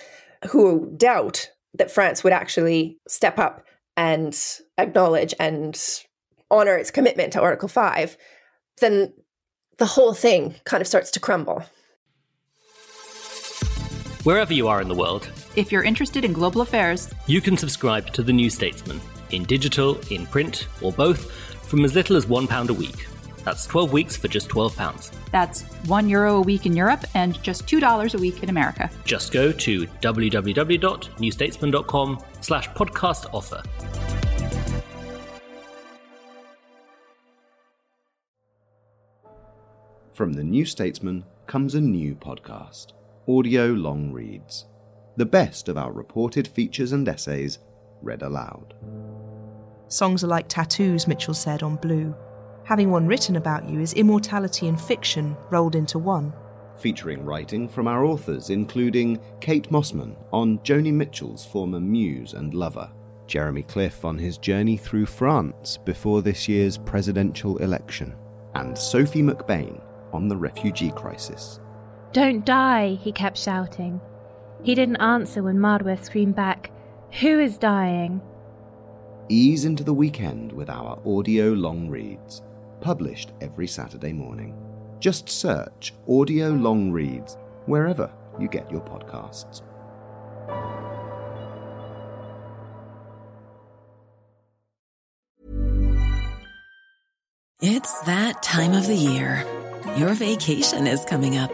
who 0.49 0.93
doubt 0.95 1.49
that 1.73 1.91
France 1.91 2.23
would 2.23 2.33
actually 2.33 2.99
step 3.07 3.39
up 3.39 3.65
and 3.97 4.37
acknowledge 4.77 5.33
and 5.39 5.79
honor 6.49 6.75
its 6.75 6.91
commitment 6.91 7.33
to 7.33 7.41
Article 7.41 7.67
5, 7.67 8.17
then 8.79 9.13
the 9.77 9.85
whole 9.85 10.13
thing 10.13 10.55
kind 10.65 10.81
of 10.81 10.87
starts 10.87 11.11
to 11.11 11.19
crumble. 11.19 11.63
Wherever 14.23 14.53
you 14.53 14.67
are 14.67 14.83
in 14.83 14.87
the 14.87 14.93
world, 14.93 15.31
if 15.55 15.71
you're 15.71 15.81
interested 15.81 16.23
in 16.23 16.31
global 16.31 16.61
affairs, 16.61 17.11
you 17.25 17.41
can 17.41 17.57
subscribe 17.57 18.13
to 18.13 18.21
The 18.21 18.31
New 18.31 18.51
Statesman 18.51 19.01
in 19.31 19.45
digital, 19.45 19.99
in 20.11 20.27
print, 20.27 20.67
or 20.79 20.91
both 20.91 21.31
from 21.67 21.83
as 21.85 21.95
little 21.95 22.15
as 22.15 22.27
£1 22.27 22.69
a 22.69 22.73
week. 22.73 23.07
That's 23.43 23.65
12 23.65 23.91
weeks 23.91 24.15
for 24.15 24.27
just 24.27 24.47
£12. 24.49 25.11
That's 25.31 25.63
one 25.87 26.07
euro 26.07 26.35
a 26.35 26.41
week 26.41 26.67
in 26.67 26.75
Europe 26.75 27.03
and 27.15 27.41
just 27.41 27.65
$2 27.65 28.13
a 28.13 28.17
week 28.19 28.43
in 28.43 28.49
America. 28.49 28.91
Just 29.05 29.31
go 29.31 29.51
to 29.51 29.87
www.newstatesman.com 29.87 32.23
slash 32.41 32.69
podcast 32.69 33.25
offer. 33.33 33.63
From 40.13 40.33
the 40.33 40.43
New 40.43 40.65
Statesman 40.65 41.23
comes 41.47 41.73
a 41.73 41.81
new 41.81 42.13
podcast, 42.13 42.91
Audio 43.27 43.67
Long 43.67 44.11
Reads. 44.11 44.65
The 45.15 45.27
best 45.27 45.69
of 45.69 45.77
our 45.77 45.91
reported 45.91 46.47
features 46.47 46.91
and 46.91 47.07
essays 47.07 47.59
read 48.01 48.23
aloud. 48.23 48.73
Songs 49.89 50.23
are 50.23 50.27
like 50.27 50.47
tattoos, 50.47 51.07
Mitchell 51.07 51.35
said 51.35 51.61
on 51.61 51.75
Blue. 51.75 52.15
Having 52.63 52.89
one 52.89 53.05
written 53.05 53.35
about 53.35 53.69
you 53.69 53.79
is 53.79 53.93
immortality 53.93 54.67
and 54.67 54.81
fiction 54.81 55.37
rolled 55.51 55.75
into 55.75 55.99
one. 55.99 56.33
Featuring 56.79 57.23
writing 57.23 57.69
from 57.69 57.87
our 57.87 58.05
authors, 58.05 58.49
including 58.49 59.19
Kate 59.39 59.69
Mossman 59.69 60.15
on 60.33 60.57
Joni 60.59 60.91
Mitchell's 60.91 61.45
former 61.45 61.79
muse 61.79 62.33
and 62.33 62.55
lover, 62.55 62.91
Jeremy 63.27 63.61
Cliffe 63.61 64.03
on 64.03 64.17
his 64.17 64.39
journey 64.39 64.77
through 64.77 65.05
France 65.05 65.77
before 65.77 66.23
this 66.23 66.47
year's 66.47 66.75
presidential 66.75 67.57
election, 67.57 68.15
and 68.55 68.75
Sophie 68.75 69.21
McBain 69.21 69.79
on 70.11 70.27
the 70.27 70.35
refugee 70.35 70.91
crisis. 70.91 71.59
Don't 72.13 72.45
die, 72.45 72.95
he 73.01 73.11
kept 73.11 73.37
shouting. 73.37 74.01
He 74.63 74.75
didn't 74.75 74.97
answer 74.97 75.41
when 75.43 75.57
Marwa 75.57 76.03
screamed 76.03 76.35
back, 76.35 76.71
Who 77.21 77.39
is 77.39 77.57
dying? 77.57 78.21
Ease 79.29 79.65
into 79.65 79.83
the 79.83 79.93
weekend 79.93 80.51
with 80.51 80.69
our 80.69 81.01
audio 81.05 81.53
long 81.53 81.89
reads 81.89 82.41
published 82.81 83.31
every 83.39 83.67
Saturday 83.67 84.11
morning. 84.11 84.57
Just 84.99 85.29
search 85.29 85.93
Audio 86.09 86.49
Long 86.49 86.91
Reads 86.91 87.37
wherever 87.65 88.11
you 88.39 88.47
get 88.47 88.69
your 88.69 88.81
podcasts. 88.81 89.61
It's 97.61 98.01
that 98.01 98.41
time 98.41 98.73
of 98.73 98.87
the 98.87 98.95
year. 98.95 99.45
Your 99.95 100.13
vacation 100.13 100.87
is 100.87 101.05
coming 101.05 101.37
up. 101.37 101.53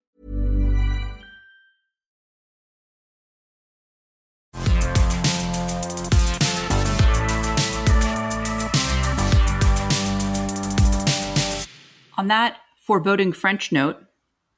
On 12.21 12.27
that 12.27 12.57
foreboding 12.79 13.33
French 13.33 13.71
note, 13.71 13.97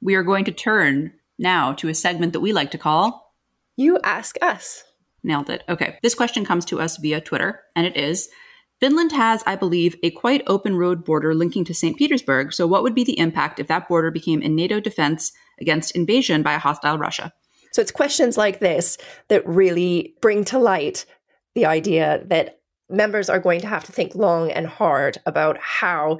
we 0.01 0.15
are 0.15 0.23
going 0.23 0.43
to 0.43 0.51
turn 0.51 1.13
now 1.39 1.71
to 1.71 1.87
a 1.87 1.95
segment 1.95 2.33
that 2.33 2.41
we 2.41 2.51
like 2.51 2.71
to 2.71 2.77
call 2.77 3.33
You 3.77 3.99
Ask 4.03 4.35
Us. 4.41 4.83
Nailed 5.23 5.49
it. 5.49 5.63
Okay. 5.69 5.97
This 6.03 6.13
question 6.13 6.43
comes 6.43 6.65
to 6.65 6.81
us 6.81 6.97
via 6.97 7.21
Twitter, 7.21 7.61
and 7.73 7.87
it 7.87 7.95
is 7.95 8.27
Finland 8.81 9.13
has, 9.13 9.43
I 9.47 9.55
believe, 9.55 9.95
a 10.03 10.11
quite 10.11 10.43
open 10.45 10.75
road 10.75 11.05
border 11.05 11.33
linking 11.33 11.63
to 11.63 11.73
St. 11.73 11.95
Petersburg. 11.95 12.51
So, 12.51 12.67
what 12.67 12.83
would 12.83 12.93
be 12.93 13.05
the 13.05 13.17
impact 13.17 13.61
if 13.61 13.67
that 13.67 13.87
border 13.87 14.11
became 14.11 14.41
a 14.41 14.49
NATO 14.49 14.81
defense 14.81 15.31
against 15.61 15.95
invasion 15.95 16.43
by 16.43 16.55
a 16.55 16.59
hostile 16.59 16.97
Russia? 16.97 17.31
So, 17.71 17.81
it's 17.81 17.91
questions 17.91 18.37
like 18.37 18.59
this 18.59 18.97
that 19.29 19.47
really 19.47 20.15
bring 20.19 20.43
to 20.45 20.59
light 20.59 21.05
the 21.55 21.65
idea 21.65 22.23
that 22.25 22.59
members 22.89 23.29
are 23.29 23.39
going 23.39 23.61
to 23.61 23.67
have 23.67 23.85
to 23.85 23.93
think 23.93 24.15
long 24.15 24.51
and 24.51 24.67
hard 24.67 25.19
about 25.25 25.57
how 25.59 26.19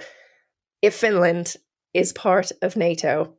if 0.84 0.94
Finland 0.94 1.56
is 1.94 2.12
part 2.12 2.52
of 2.62 2.76
NATO, 2.76 3.34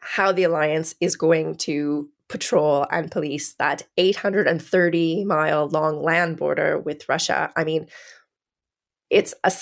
how 0.00 0.30
the 0.32 0.44
alliance 0.44 0.94
is 1.00 1.16
going 1.16 1.56
to 1.56 2.08
patrol 2.28 2.86
and 2.90 3.10
police 3.10 3.54
that 3.54 3.82
830 3.96 5.24
mile 5.24 5.68
long 5.68 6.00
land 6.00 6.36
border 6.36 6.78
with 6.78 7.08
Russia. 7.08 7.52
I 7.56 7.64
mean, 7.64 7.88
it's 9.10 9.34
a 9.42 9.52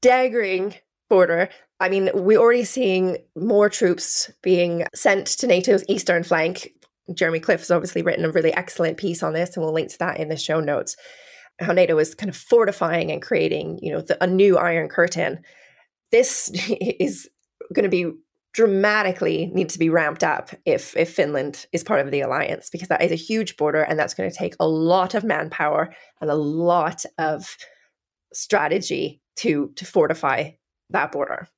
staggering 0.00 0.74
border. 1.10 1.50
I 1.78 1.90
mean, 1.90 2.10
we're 2.14 2.38
already 2.38 2.64
seeing 2.64 3.18
more 3.36 3.68
troops 3.68 4.30
being 4.42 4.86
sent 4.94 5.26
to 5.26 5.46
NATO's 5.46 5.84
eastern 5.88 6.22
flank. 6.22 6.72
Jeremy 7.12 7.40
Cliffe 7.40 7.60
has 7.60 7.70
obviously 7.70 8.00
written 8.00 8.24
a 8.24 8.30
really 8.30 8.54
excellent 8.54 8.96
piece 8.96 9.22
on 9.22 9.34
this, 9.34 9.54
and 9.54 9.64
we'll 9.64 9.74
link 9.74 9.90
to 9.90 9.98
that 9.98 10.18
in 10.18 10.28
the 10.28 10.36
show 10.36 10.60
notes. 10.60 10.96
How 11.60 11.72
NATO 11.72 11.98
is 11.98 12.14
kind 12.14 12.30
of 12.30 12.36
fortifying 12.36 13.12
and 13.12 13.20
creating, 13.20 13.78
you 13.82 13.92
know, 13.92 14.00
the, 14.00 14.22
a 14.22 14.26
new 14.26 14.56
Iron 14.56 14.88
Curtain 14.88 15.40
this 16.12 16.50
is 17.00 17.28
going 17.72 17.84
to 17.84 17.88
be 17.88 18.12
dramatically 18.52 19.50
need 19.52 19.68
to 19.68 19.78
be 19.78 19.90
ramped 19.90 20.24
up 20.24 20.50
if 20.64 20.96
if 20.96 21.12
Finland 21.12 21.66
is 21.72 21.84
part 21.84 22.00
of 22.00 22.10
the 22.10 22.22
alliance 22.22 22.70
because 22.70 22.88
that 22.88 23.02
is 23.02 23.12
a 23.12 23.14
huge 23.14 23.58
border 23.58 23.82
and 23.82 23.98
that's 23.98 24.14
going 24.14 24.30
to 24.30 24.34
take 24.34 24.56
a 24.58 24.66
lot 24.66 25.14
of 25.14 25.24
manpower 25.24 25.94
and 26.22 26.30
a 26.30 26.34
lot 26.34 27.04
of 27.18 27.56
strategy 28.32 29.20
to 29.36 29.70
to 29.76 29.84
fortify 29.84 30.50
that 30.90 31.12
border. 31.12 31.48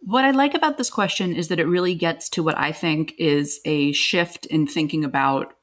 What 0.00 0.24
I 0.24 0.32
like 0.32 0.54
about 0.54 0.76
this 0.76 0.90
question 0.90 1.32
is 1.32 1.46
that 1.48 1.60
it 1.60 1.66
really 1.66 1.94
gets 1.94 2.28
to 2.30 2.42
what 2.42 2.58
I 2.58 2.72
think 2.72 3.14
is 3.18 3.60
a 3.64 3.92
shift 3.92 4.46
in 4.46 4.66
thinking 4.66 5.04
about 5.04 5.54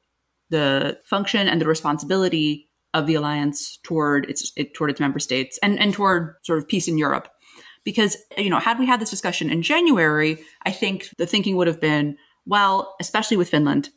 the 0.49 0.99
function 1.03 1.49
and 1.49 1.59
the 1.59 1.67
responsibility 1.67 2.69
of 2.93 3.05
the 3.05 3.15
alliance 3.15 3.77
toward 3.83 4.29
its 4.29 4.53
it, 4.55 4.73
toward 4.73 4.89
its 4.89 5.01
member 5.01 5.19
states 5.19 5.59
and 5.61 5.77
and 5.79 5.93
toward 5.93 6.35
sort 6.43 6.59
of 6.59 6.67
peace 6.67 6.87
in 6.87 6.97
Europe. 6.97 7.27
Because 7.89 8.17
you 8.37 8.51
know, 8.51 8.59
had 8.59 8.77
we 8.77 8.85
had 8.85 9.01
this 9.01 9.09
discussion 9.09 9.49
in 9.49 9.63
January, 9.63 10.37
I 10.63 10.71
think 10.71 11.09
the 11.17 11.25
thinking 11.25 11.55
would 11.55 11.65
have 11.65 11.81
been, 11.81 12.17
well, 12.45 12.95
especially 12.99 13.35
with 13.35 13.49
Finland, 13.49 13.89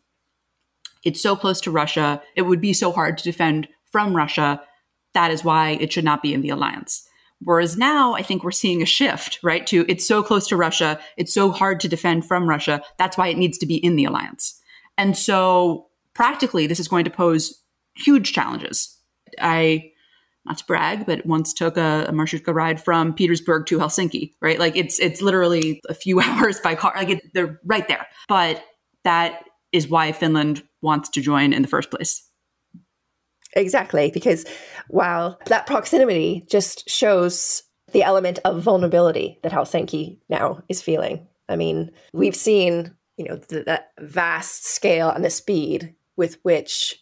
it's 1.05 1.21
so 1.21 1.37
close 1.37 1.61
to 1.61 1.71
Russia, 1.71 2.23
it 2.35 2.43
would 2.43 2.63
be 2.63 2.73
so 2.73 2.91
hard 2.91 3.19
to 3.19 3.25
defend 3.25 3.69
from 3.91 4.17
Russia. 4.17 4.63
That 5.13 5.31
is 5.31 5.45
why 5.45 5.73
it 5.73 5.93
should 5.93 6.07
not 6.07 6.23
be 6.23 6.33
in 6.33 6.41
the 6.41 6.49
alliance. 6.49 7.07
Whereas 7.45 7.77
now, 7.77 8.15
I 8.15 8.23
think 8.23 8.43
we're 8.43 8.51
seeing 8.51 8.81
a 8.81 8.87
shift, 8.87 9.39
right? 9.43 9.67
To 9.67 9.85
it's 9.91 10.09
so 10.09 10.23
close 10.23 10.49
to 10.49 10.57
Russia, 10.57 10.99
it's 11.19 11.35
so 11.35 11.51
hard 11.51 11.81
to 11.81 11.89
defend 11.89 12.25
from 12.25 12.49
Russia. 12.49 12.83
That's 12.97 13.19
why 13.19 13.29
it 13.29 13.37
needs 13.37 13.59
to 13.59 13.67
be 13.67 13.77
in 13.77 13.97
the 13.97 14.07
alliance. 14.07 14.59
And 14.97 15.19
so, 15.19 15.89
practically, 16.15 16.67
this 16.67 16.81
is 16.81 16.89
going 16.89 17.05
to 17.05 17.11
pose 17.11 17.63
huge 17.95 18.33
challenges. 18.33 18.97
I, 19.39 19.92
not 20.45 20.59
to 20.59 20.65
brag, 20.65 21.07
but 21.07 21.25
once 21.25 21.53
took 21.53 21.77
a, 21.77 22.07
a 22.09 22.13
Marshrutka 22.13 22.55
ride 22.55 22.83
from 22.83 23.15
Petersburg 23.15 23.67
to 23.67 23.79
Helsinki, 23.79 24.33
right? 24.41 24.59
Like 24.59 24.77
it's 24.77 24.99
it's 24.99 25.23
literally 25.23 25.81
a 25.89 25.95
few 25.95 26.21
hours 26.23 26.61
by 26.61 26.75
car. 26.75 26.93
Like 26.97 27.11
it, 27.11 27.35
they're 27.35 27.61
right 27.65 27.87
there. 27.89 28.07
But 28.29 28.65
that 29.05 29.45
is 29.73 29.89
why 29.89 30.13
Finland 30.13 30.63
wants 30.81 31.09
to 31.11 31.21
join 31.21 31.53
in 31.53 31.63
the 31.63 31.69
first 31.69 31.91
place. 31.91 32.29
Exactly, 33.55 34.11
because 34.13 34.47
while 34.89 35.39
that 35.47 35.67
proximity 35.67 36.45
just 36.49 36.89
shows 36.89 37.63
the 37.93 38.03
element 38.03 38.39
of 38.45 38.63
vulnerability 38.63 39.39
that 39.43 39.53
Helsinki 39.53 40.19
now 40.29 40.63
is 40.69 40.83
feeling. 40.83 41.27
I 41.49 41.57
mean, 41.57 41.91
we've 42.13 42.37
seen, 42.37 42.95
you 43.17 43.27
know, 43.27 43.37
the, 43.37 43.83
vast 44.01 44.65
scale 44.65 45.11
and 45.11 45.25
the 45.25 45.31
speed 45.31 45.95
with 46.17 46.39
which 46.43 46.97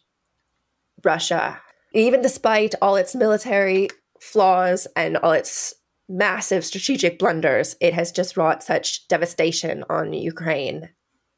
Russia, 1.04 1.60
even 1.92 2.22
despite 2.22 2.74
all 2.80 2.96
its 2.96 3.14
military 3.14 3.88
flaws 4.20 4.86
and 4.96 5.16
all 5.18 5.32
its 5.32 5.74
massive 6.08 6.64
strategic 6.64 7.18
blunders, 7.18 7.76
it 7.80 7.94
has 7.94 8.12
just 8.12 8.36
wrought 8.36 8.62
such 8.62 9.06
devastation 9.08 9.84
on 9.88 10.12
Ukraine 10.12 10.90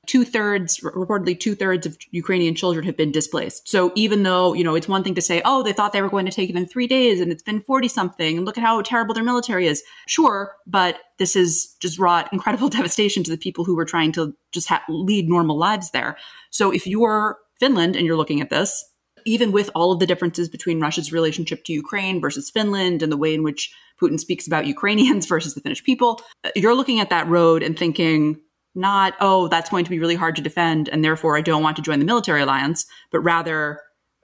two 0.06 0.24
thirds, 0.24 0.80
reportedly 0.80 1.38
two 1.38 1.54
thirds 1.54 1.86
of 1.86 1.96
Ukrainian 2.10 2.54
children 2.54 2.84
have 2.84 2.96
been 2.96 3.12
displaced. 3.12 3.68
So 3.68 3.92
even 3.94 4.24
though, 4.24 4.52
you 4.52 4.64
know, 4.64 4.74
it's 4.74 4.88
one 4.88 5.04
thing 5.04 5.14
to 5.14 5.22
say, 5.22 5.40
oh, 5.44 5.62
they 5.62 5.72
thought 5.72 5.92
they 5.92 6.02
were 6.02 6.10
going 6.10 6.26
to 6.26 6.32
take 6.32 6.50
it 6.50 6.56
in 6.56 6.66
three 6.66 6.88
days 6.88 7.20
and 7.20 7.30
it's 7.30 7.42
been 7.42 7.60
40 7.60 7.88
something 7.88 8.36
and 8.36 8.44
look 8.44 8.58
at 8.58 8.64
how 8.64 8.80
terrible 8.82 9.14
their 9.14 9.22
military 9.22 9.66
is. 9.66 9.82
Sure, 10.08 10.56
but 10.66 10.98
this 11.18 11.34
has 11.34 11.76
just 11.80 11.98
wrought 11.98 12.32
incredible 12.32 12.68
devastation 12.76 13.22
to 13.24 13.30
the 13.30 13.36
people 13.36 13.64
who 13.64 13.76
were 13.76 13.84
trying 13.84 14.12
to 14.12 14.34
just 14.50 14.68
ha- 14.68 14.82
lead 14.88 15.28
normal 15.28 15.56
lives 15.56 15.90
there. 15.92 16.16
So 16.50 16.72
if 16.72 16.86
you're 16.86 17.38
Finland 17.60 17.94
and 17.94 18.04
you're 18.04 18.16
looking 18.16 18.40
at 18.40 18.50
this, 18.50 18.84
even 19.24 19.52
with 19.52 19.70
all 19.74 19.92
of 19.92 19.98
the 19.98 20.06
differences 20.06 20.48
between 20.48 20.80
Russia's 20.80 21.12
relationship 21.12 21.64
to 21.64 21.72
Ukraine 21.72 22.20
versus 22.20 22.50
Finland 22.50 23.02
and 23.02 23.12
the 23.12 23.16
way 23.16 23.34
in 23.34 23.42
which 23.42 23.72
Putin 24.00 24.18
speaks 24.18 24.46
about 24.46 24.66
Ukrainians 24.66 25.26
versus 25.32 25.54
the 25.54 25.60
Finnish 25.60 25.84
people, 25.84 26.20
you're 26.54 26.74
looking 26.74 27.00
at 27.00 27.10
that 27.10 27.28
road 27.28 27.62
and 27.62 27.78
thinking, 27.78 28.40
not, 28.74 29.14
oh, 29.20 29.48
that's 29.48 29.70
going 29.70 29.84
to 29.84 29.90
be 29.90 29.98
really 29.98 30.14
hard 30.14 30.36
to 30.36 30.42
defend 30.42 30.88
and 30.88 31.04
therefore 31.04 31.36
I 31.36 31.42
don't 31.42 31.62
want 31.62 31.76
to 31.76 31.82
join 31.82 31.98
the 31.98 32.06
military 32.06 32.42
alliance, 32.42 32.86
but 33.10 33.20
rather 33.20 33.80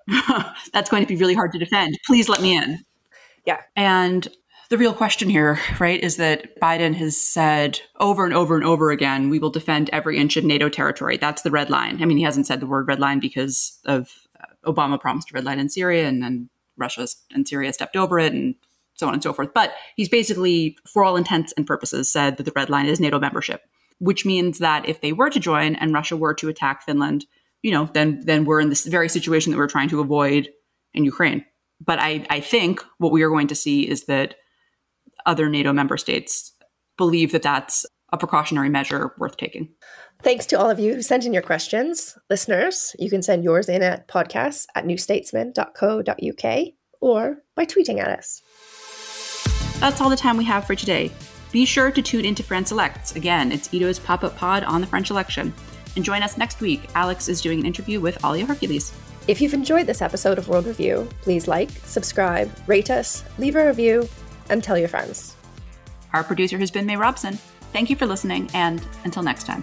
that's 0.72 0.90
going 0.90 1.02
to 1.02 1.08
be 1.08 1.16
really 1.16 1.34
hard 1.34 1.52
to 1.52 1.58
defend. 1.58 1.98
Please 2.06 2.28
let 2.28 2.40
me 2.40 2.56
in. 2.56 2.84
Yeah. 3.44 3.60
And 3.76 4.28
the 4.70 4.76
real 4.76 4.92
question 4.92 5.30
here, 5.30 5.58
right, 5.80 5.98
is 5.98 6.16
that 6.16 6.60
Biden 6.60 6.94
has 6.96 7.18
said 7.18 7.80
over 7.98 8.26
and 8.26 8.34
over 8.34 8.54
and 8.54 8.64
over 8.66 8.90
again, 8.90 9.30
we 9.30 9.38
will 9.38 9.48
defend 9.48 9.88
every 9.90 10.18
inch 10.18 10.36
of 10.36 10.44
NATO 10.44 10.68
territory. 10.68 11.16
That's 11.16 11.40
the 11.40 11.50
red 11.50 11.70
line. 11.70 12.02
I 12.02 12.04
mean, 12.04 12.18
he 12.18 12.22
hasn't 12.22 12.46
said 12.46 12.60
the 12.60 12.66
word 12.66 12.86
red 12.86 13.00
line 13.00 13.18
because 13.18 13.78
of 13.86 14.12
uh, 14.27 14.27
Obama 14.72 15.00
promised 15.00 15.30
a 15.30 15.34
red 15.34 15.44
line 15.44 15.58
in 15.58 15.68
Syria 15.68 16.06
and 16.06 16.22
then 16.22 16.48
Russia 16.76 17.06
and 17.32 17.46
Syria 17.48 17.72
stepped 17.72 17.96
over 17.96 18.18
it 18.18 18.32
and 18.32 18.54
so 18.94 19.06
on 19.06 19.14
and 19.14 19.22
so 19.22 19.32
forth. 19.32 19.54
But 19.54 19.72
he's 19.96 20.08
basically, 20.08 20.76
for 20.86 21.04
all 21.04 21.16
intents 21.16 21.52
and 21.56 21.66
purposes, 21.66 22.10
said 22.10 22.36
that 22.36 22.44
the 22.44 22.52
red 22.54 22.70
line 22.70 22.86
is 22.86 23.00
NATO 23.00 23.18
membership 23.18 23.62
which 23.98 24.24
means 24.24 24.58
that 24.58 24.88
if 24.88 25.00
they 25.00 25.12
were 25.12 25.30
to 25.30 25.40
join 25.40 25.74
and 25.76 25.92
Russia 25.92 26.16
were 26.16 26.34
to 26.34 26.48
attack 26.48 26.82
Finland, 26.84 27.26
you 27.62 27.70
know, 27.70 27.88
then 27.92 28.20
then 28.24 28.44
we're 28.44 28.60
in 28.60 28.68
this 28.68 28.86
very 28.86 29.08
situation 29.08 29.52
that 29.52 29.58
we're 29.58 29.68
trying 29.68 29.88
to 29.88 30.00
avoid 30.00 30.48
in 30.94 31.04
Ukraine. 31.04 31.44
But 31.84 31.98
I, 31.98 32.24
I 32.30 32.40
think 32.40 32.80
what 32.98 33.12
we 33.12 33.22
are 33.22 33.30
going 33.30 33.48
to 33.48 33.54
see 33.54 33.88
is 33.88 34.04
that 34.04 34.36
other 35.26 35.48
NATO 35.48 35.72
member 35.72 35.96
states 35.96 36.52
believe 36.96 37.32
that 37.32 37.42
that's 37.42 37.84
a 38.12 38.16
precautionary 38.16 38.68
measure 38.68 39.12
worth 39.18 39.36
taking. 39.36 39.68
Thanks 40.22 40.46
to 40.46 40.58
all 40.58 40.68
of 40.68 40.80
you 40.80 40.94
who 40.94 41.02
sent 41.02 41.24
in 41.24 41.32
your 41.32 41.42
questions. 41.42 42.18
Listeners, 42.28 42.94
you 42.98 43.08
can 43.08 43.22
send 43.22 43.44
yours 43.44 43.68
in 43.68 43.82
at 43.82 44.08
podcasts 44.08 44.66
at 44.74 44.84
newstatesman.co.uk 44.84 46.68
or 47.00 47.36
by 47.54 47.64
tweeting 47.64 48.00
at 48.00 48.08
us. 48.08 48.42
That's 49.78 50.00
all 50.00 50.10
the 50.10 50.16
time 50.16 50.36
we 50.36 50.44
have 50.44 50.66
for 50.66 50.74
today. 50.74 51.12
Be 51.52 51.64
sure 51.64 51.92
to 51.92 52.02
tune 52.02 52.24
into 52.24 52.42
France 52.42 52.72
Elects. 52.72 53.14
Again, 53.14 53.52
it's 53.52 53.72
Ito's 53.72 54.00
pop 54.00 54.24
up 54.24 54.36
pod 54.36 54.64
on 54.64 54.80
the 54.80 54.86
French 54.88 55.10
election. 55.10 55.54
And 55.94 56.04
join 56.04 56.22
us 56.22 56.36
next 56.36 56.60
week. 56.60 56.90
Alex 56.94 57.28
is 57.28 57.40
doing 57.40 57.60
an 57.60 57.66
interview 57.66 58.00
with 58.00 58.22
Alia 58.24 58.44
Hercules. 58.44 58.92
If 59.28 59.40
you've 59.40 59.54
enjoyed 59.54 59.86
this 59.86 60.02
episode 60.02 60.38
of 60.38 60.48
World 60.48 60.66
Review, 60.66 61.08
please 61.22 61.46
like, 61.46 61.70
subscribe, 61.84 62.50
rate 62.66 62.90
us, 62.90 63.24
leave 63.38 63.56
a 63.56 63.66
review, 63.66 64.08
and 64.50 64.64
tell 64.64 64.76
your 64.76 64.88
friends. 64.88 65.36
Our 66.12 66.24
producer 66.24 66.58
has 66.58 66.70
been 66.70 66.86
May 66.86 66.96
Robson. 66.96 67.38
Thank 67.72 67.90
you 67.90 67.96
for 67.96 68.06
listening, 68.06 68.50
and 68.54 68.86
until 69.04 69.22
next 69.22 69.44
time. 69.44 69.62